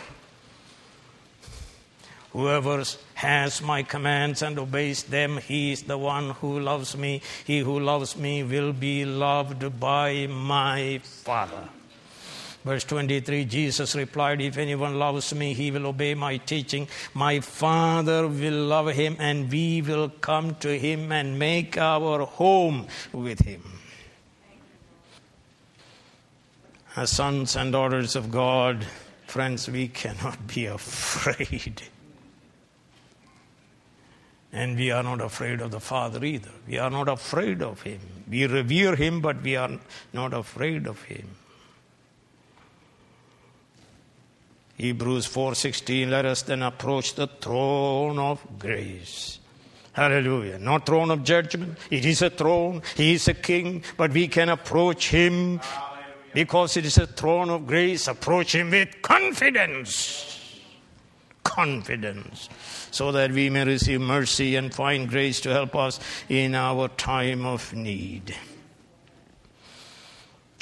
Whoever 2.34 2.84
has 3.14 3.62
my 3.62 3.84
commands 3.84 4.41
and 4.41 4.60
obeys 4.60 5.04
them, 5.04 5.38
he 5.38 5.72
is 5.72 5.84
the 5.84 5.98
one 5.98 6.32
who 6.32 6.60
loves 6.60 6.98
me. 6.98 7.22
He 7.46 7.60
who 7.60 7.80
loves 7.80 8.18
me 8.18 8.43
will 8.43 8.74
be 8.74 9.06
loved 9.06 9.80
by 9.80 10.28
my 10.28 11.00
Father. 11.02 11.70
Verse 12.66 12.84
23 12.84 13.45
Jesus 13.45 13.95
replied, 13.95 14.41
If 14.41 14.57
anyone 14.57 14.99
loves 14.99 15.34
me, 15.34 15.53
he 15.53 15.70
will 15.72 15.86
obey 15.86 16.16
my 16.16 16.38
teaching. 16.38 16.88
My 17.13 17.39
Father 17.39 18.28
will 18.28 18.66
love 18.66 18.88
him, 18.88 19.16
and 19.20 19.51
we 19.51 19.82
will 19.84 20.09
come 20.09 20.55
to 20.55 20.78
him 20.78 21.11
and 21.11 21.39
make 21.39 21.78
our 21.78 22.26
home 22.26 22.88
with 23.13 23.39
him. 23.39 23.61
As 26.95 27.11
sons 27.11 27.55
and 27.55 27.72
daughters 27.72 28.16
of 28.16 28.32
God, 28.32 28.86
friends, 29.28 29.70
we 29.70 29.88
cannot 29.88 30.47
be 30.47 30.66
afraid 30.66 31.84
and 34.55 34.78
we 34.78 34.89
are 34.89 35.03
not 35.03 35.20
afraid 35.20 35.59
of 35.59 35.70
the 35.72 35.82
Father 35.82 36.24
either. 36.24 36.49
We 36.66 36.78
are 36.78 36.89
not 36.89 37.09
afraid 37.09 37.61
of 37.61 37.82
Him. 37.82 37.99
We 38.30 38.47
revere 38.47 38.95
Him, 38.95 39.20
but 39.20 39.43
we 39.43 39.57
are 39.57 39.78
not 40.13 40.34
afraid 40.34 40.88
of 40.88 41.03
Him. 41.03 41.28
Hebrews 44.78 45.26
4:16 45.28 46.10
let 46.10 46.26
us 46.26 46.42
then 46.42 46.62
approach 46.62 47.16
the 47.16 47.28
throne 47.28 48.20
of 48.20 48.42
grace. 48.60 49.40
Hallelujah. 49.94 50.60
Not 50.60 50.86
throne 50.86 51.12
of 51.12 51.24
judgment. 51.24 51.78
It 51.90 52.06
is 52.06 52.22
a 52.22 52.30
throne. 52.30 52.82
He 52.96 53.14
is 53.14 53.30
a 53.30 53.34
king, 53.34 53.84
but 53.96 54.12
we 54.12 54.28
can 54.28 54.50
approach 54.50 55.10
him 55.10 55.62
because 56.34 56.76
it 56.76 56.86
is 56.86 56.98
a 56.98 57.08
throne 57.08 57.50
of 57.50 57.66
grace. 57.66 58.10
Approach 58.10 58.54
him 58.54 58.72
with 58.72 59.02
confidence. 59.02 60.60
Confidence 61.44 62.50
so 62.92 63.12
that 63.12 63.32
we 63.32 63.50
may 63.50 63.66
receive 63.66 64.00
mercy 64.00 64.56
and 64.56 64.74
find 64.74 65.10
grace 65.10 65.42
to 65.42 65.50
help 65.50 65.76
us 65.76 66.00
in 66.30 66.56
our 66.56 66.88
time 66.88 67.46
of 67.46 67.74
need. 67.74 68.34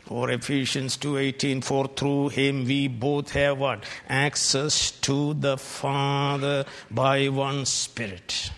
For 0.06 0.30
Ephesians 0.30 0.98
2:18 0.98 1.62
for 1.64 1.88
through 1.88 2.30
him 2.30 2.66
we 2.66 2.88
both 2.88 3.32
have 3.32 3.58
what 3.58 3.86
access 4.10 4.92
to 4.92 5.34
the 5.34 5.58
Father 5.58 6.66
by 6.92 7.30
one 7.30 7.66
spirit. 7.66 8.52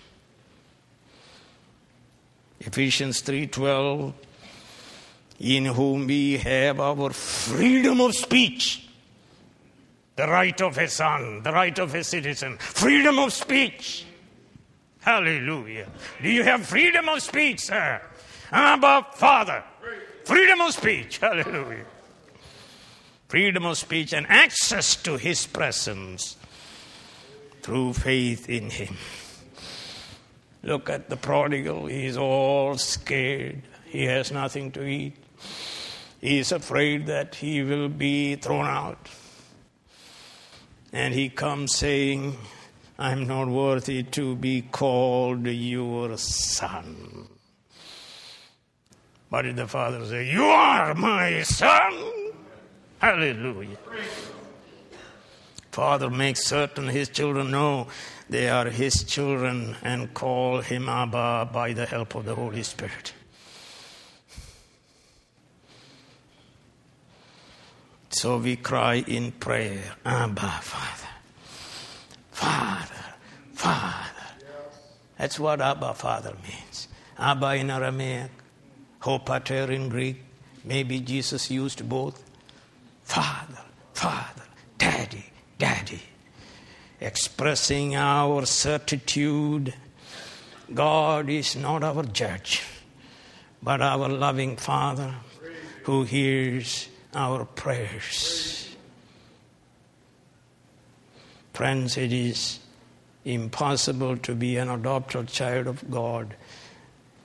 Ephesians 2.59 3.21
3:12 3.21 4.13
in 5.39 5.65
whom 5.65 6.07
we 6.07 6.37
have 6.37 6.79
our 6.79 7.11
freedom 7.11 8.01
of 8.01 8.15
speech 8.15 8.85
the 10.15 10.27
right 10.27 10.61
of 10.61 10.77
a 10.77 10.87
son, 10.87 11.43
the 11.43 11.51
right 11.51 11.77
of 11.77 11.93
a 11.93 12.03
citizen, 12.03 12.57
freedom 12.57 13.19
of 13.19 13.33
speech. 13.33 14.05
Hallelujah. 15.01 15.87
Do 16.21 16.29
you 16.29 16.43
have 16.43 16.65
freedom 16.65 17.09
of 17.09 17.21
speech, 17.21 17.59
sir? 17.59 18.01
Abba, 18.51 19.07
Father. 19.13 19.63
Freedom 20.25 20.59
of 20.61 20.73
speech. 20.73 21.17
Hallelujah. 21.21 21.85
Freedom 23.27 23.65
of 23.65 23.77
speech 23.77 24.13
and 24.13 24.25
access 24.27 24.95
to 24.97 25.17
His 25.17 25.45
presence 25.45 26.35
through 27.61 27.93
faith 27.93 28.49
in 28.49 28.69
Him. 28.69 28.97
Look 30.63 30.89
at 30.89 31.09
the 31.09 31.17
prodigal. 31.17 31.85
He's 31.85 32.17
all 32.17 32.75
scared. 32.77 33.61
He 33.85 34.05
has 34.05 34.31
nothing 34.31 34.71
to 34.71 34.83
eat. 34.83 35.15
He 36.19 36.39
is 36.39 36.51
afraid 36.51 37.05
that 37.05 37.35
he 37.35 37.61
will 37.61 37.87
be 37.87 38.35
thrown 38.35 38.65
out. 38.65 39.09
And 40.91 41.13
he 41.13 41.29
comes 41.29 41.75
saying, 41.75 42.35
I'm 42.97 43.27
not 43.27 43.47
worthy 43.47 44.01
to 44.01 44.35
be 44.35 44.63
called 44.63 45.45
your 45.45 46.17
son. 46.17 47.27
What 49.29 49.43
did 49.43 49.55
the 49.55 49.67
father 49.67 50.05
say? 50.05 50.29
You 50.31 50.43
are 50.43 50.93
my 50.93 51.41
son. 51.43 52.33
Hallelujah. 52.99 53.77
Father 55.71 56.09
makes 56.09 56.45
certain 56.45 56.87
his 56.87 57.09
children 57.09 57.51
know 57.51 57.87
they 58.29 58.47
are 58.49 58.69
his 58.69 59.03
children 59.03 59.75
and 59.83 60.13
call 60.13 60.61
him 60.61 60.87
Abba 60.87 61.49
by 61.51 61.73
the 61.73 61.85
help 61.85 62.15
of 62.15 62.25
the 62.25 62.33
Holy 62.33 62.63
Spirit. 62.63 63.13
So 68.09 68.37
we 68.37 68.55
cry 68.55 69.03
in 69.05 69.33
prayer, 69.33 69.95
Abba, 70.05 70.59
Father. 70.61 71.09
Father, 72.31 73.13
Father. 73.53 74.27
That's 75.17 75.37
what 75.37 75.59
Abba, 75.59 75.93
Father 75.93 76.33
means. 76.41 76.87
Abba 77.19 77.55
in 77.55 77.69
Aramaic, 77.69 78.31
Ho 79.05 79.19
Pater 79.19 79.71
in 79.71 79.87
Greek. 79.87 80.23
Maybe 80.63 80.99
Jesus 80.99 81.51
used 81.51 81.87
both. 81.87 82.23
Father, 83.03 83.61
Father, 83.93 84.41
Daddy, 84.79 85.25
Daddy. 85.59 86.01
Expressing 86.99 87.95
our 87.95 88.47
certitude 88.47 89.75
God 90.73 91.29
is 91.29 91.55
not 91.55 91.83
our 91.83 92.01
judge, 92.01 92.63
but 93.61 93.79
our 93.79 94.09
loving 94.09 94.57
Father 94.57 95.13
who 95.83 96.03
hears 96.03 96.89
our 97.13 97.45
prayers. 97.45 98.75
Friends, 101.53 101.95
it 101.95 102.11
is 102.11 102.59
impossible 103.23 104.17
to 104.17 104.33
be 104.33 104.57
an 104.57 104.67
adopted 104.67 105.27
child 105.27 105.67
of 105.67 105.91
God 105.91 106.35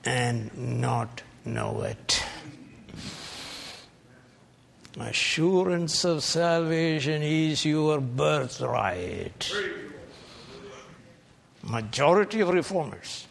and 0.05 0.55
not 0.79 1.23
know 1.45 1.81
it. 1.81 2.23
Assurance 4.99 6.03
of 6.03 6.23
salvation 6.23 7.21
is 7.21 7.63
your 7.63 8.01
birthright. 8.01 9.51
Majority 11.63 12.41
of 12.41 12.49
reformers, 12.49 13.27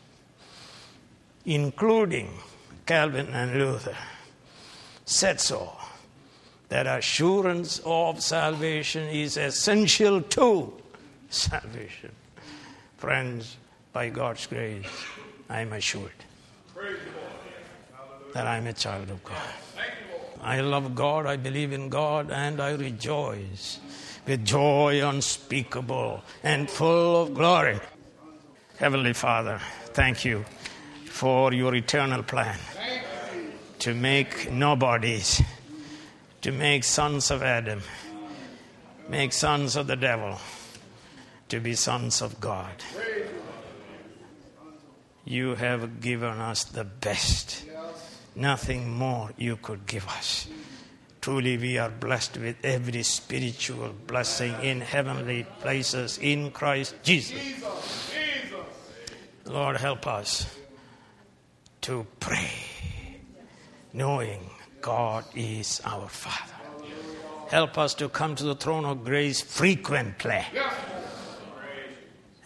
including 1.44 2.30
Calvin 2.86 3.28
and 3.28 3.58
Luther, 3.58 3.96
said 5.04 5.40
so 5.40 5.76
that 6.68 6.86
assurance 6.86 7.80
of 7.84 8.22
salvation 8.22 9.08
is 9.08 9.36
essential 9.36 10.22
to 10.22 10.72
salvation. 11.28 12.12
Friends, 12.96 13.56
by 13.92 14.08
God's 14.08 14.46
grace, 14.46 14.86
I 15.48 15.60
am 15.62 15.72
assured 15.72 16.12
that 18.34 18.46
I 18.46 18.56
am 18.56 18.66
a 18.66 18.72
child 18.72 19.10
of 19.10 19.22
God. 19.24 19.54
I 20.42 20.60
love 20.60 20.94
God, 20.94 21.26
I 21.26 21.36
believe 21.36 21.72
in 21.72 21.88
God, 21.88 22.30
and 22.30 22.60
I 22.60 22.72
rejoice 22.72 23.78
with 24.26 24.44
joy 24.44 25.06
unspeakable 25.06 26.22
and 26.42 26.70
full 26.70 27.22
of 27.22 27.34
glory. 27.34 27.78
Heavenly 28.78 29.12
Father, 29.12 29.60
thank 29.92 30.24
you 30.24 30.44
for 31.06 31.52
your 31.52 31.74
eternal 31.74 32.22
plan 32.22 32.58
to 33.80 33.94
make 33.94 34.50
nobodies 34.50 35.42
to 36.42 36.52
make 36.52 36.84
sons 36.84 37.30
of 37.30 37.42
Adam, 37.42 37.82
make 39.08 39.32
sons 39.32 39.76
of 39.76 39.86
the 39.86 39.96
devil, 39.96 40.38
to 41.48 41.60
be 41.60 41.74
sons 41.74 42.22
of 42.22 42.40
God. 42.40 42.72
You 45.24 45.54
have 45.54 46.00
given 46.00 46.38
us 46.38 46.64
the 46.64 46.84
best. 46.84 47.64
Nothing 48.34 48.90
more 48.90 49.30
you 49.36 49.56
could 49.56 49.86
give 49.86 50.06
us. 50.08 50.48
Truly, 51.20 51.58
we 51.58 51.76
are 51.76 51.90
blessed 51.90 52.38
with 52.38 52.56
every 52.64 53.02
spiritual 53.02 53.92
blessing 54.06 54.54
in 54.62 54.80
heavenly 54.80 55.44
places 55.60 56.18
in 56.18 56.50
Christ 56.50 56.94
Jesus. 57.02 57.38
Lord, 59.44 59.76
help 59.76 60.06
us 60.06 60.46
to 61.82 62.06
pray, 62.20 62.50
knowing 63.92 64.48
God 64.80 65.24
is 65.34 65.82
our 65.84 66.08
Father. 66.08 66.54
Help 67.50 67.76
us 67.76 67.94
to 67.94 68.08
come 68.08 68.36
to 68.36 68.44
the 68.44 68.54
throne 68.54 68.84
of 68.84 69.04
grace 69.04 69.40
frequently. 69.40 70.44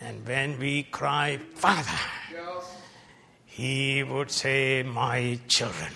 And 0.01 0.27
when 0.27 0.59
we 0.59 0.85
cry, 0.85 1.39
Father, 1.55 1.99
he 3.55 4.03
would 4.03 4.33
say, 4.33 4.83
My 4.83 5.39
children, 5.47 5.93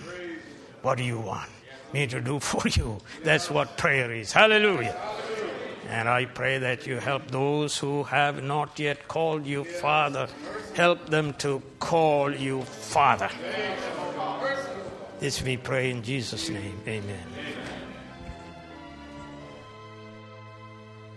what 0.83 0.97
do 0.97 1.03
you 1.03 1.19
want 1.19 1.51
me 1.93 2.07
to 2.07 2.21
do 2.21 2.39
for 2.39 2.69
you? 2.69 2.99
That's 3.25 3.51
what 3.51 3.77
prayer 3.77 4.13
is. 4.13 4.31
Hallelujah. 4.33 4.95
And 5.89 6.09
I 6.09 6.27
pray 6.27 6.59
that 6.59 6.87
you 6.87 6.99
help 6.99 7.29
those 7.33 7.77
who 7.77 8.05
have 8.05 8.45
not 8.45 8.79
yet 8.79 9.09
called 9.09 9.45
you 9.45 9.65
Father, 9.65 10.29
help 10.75 11.11
them 11.11 11.33
to 11.39 11.61
call 11.81 12.33
you 12.33 12.63
Father. 12.63 13.31
This 15.19 15.43
we 15.43 15.57
pray 15.57 15.91
in 15.91 16.05
Jesus' 16.05 16.49
name. 16.51 16.79
Amen. 16.87 17.27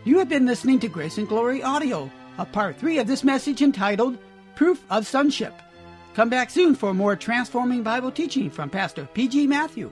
You 0.06 0.18
have 0.18 0.30
been 0.30 0.48
listening 0.48 0.80
to 0.80 0.88
Grace 0.88 1.20
and 1.20 1.28
Glory 1.28 1.62
Audio, 1.62 2.10
a 2.39 2.46
part 2.46 2.80
three 2.80 2.98
of 2.98 3.06
this 3.06 3.24
message 3.24 3.62
entitled 3.62 4.18
Proof 4.56 4.84
of 4.89 5.06
Sonship. 5.06 5.54
Come 6.14 6.30
back 6.30 6.49
soon 6.49 6.76
for 6.76 6.93
more 6.93 7.16
transforming 7.16 7.84
Bible 7.84 8.12
teaching 8.12 8.49
from 8.49 8.70
Pastor 8.70 9.07
P.G. 9.14 9.47
Matthew. 9.47 9.91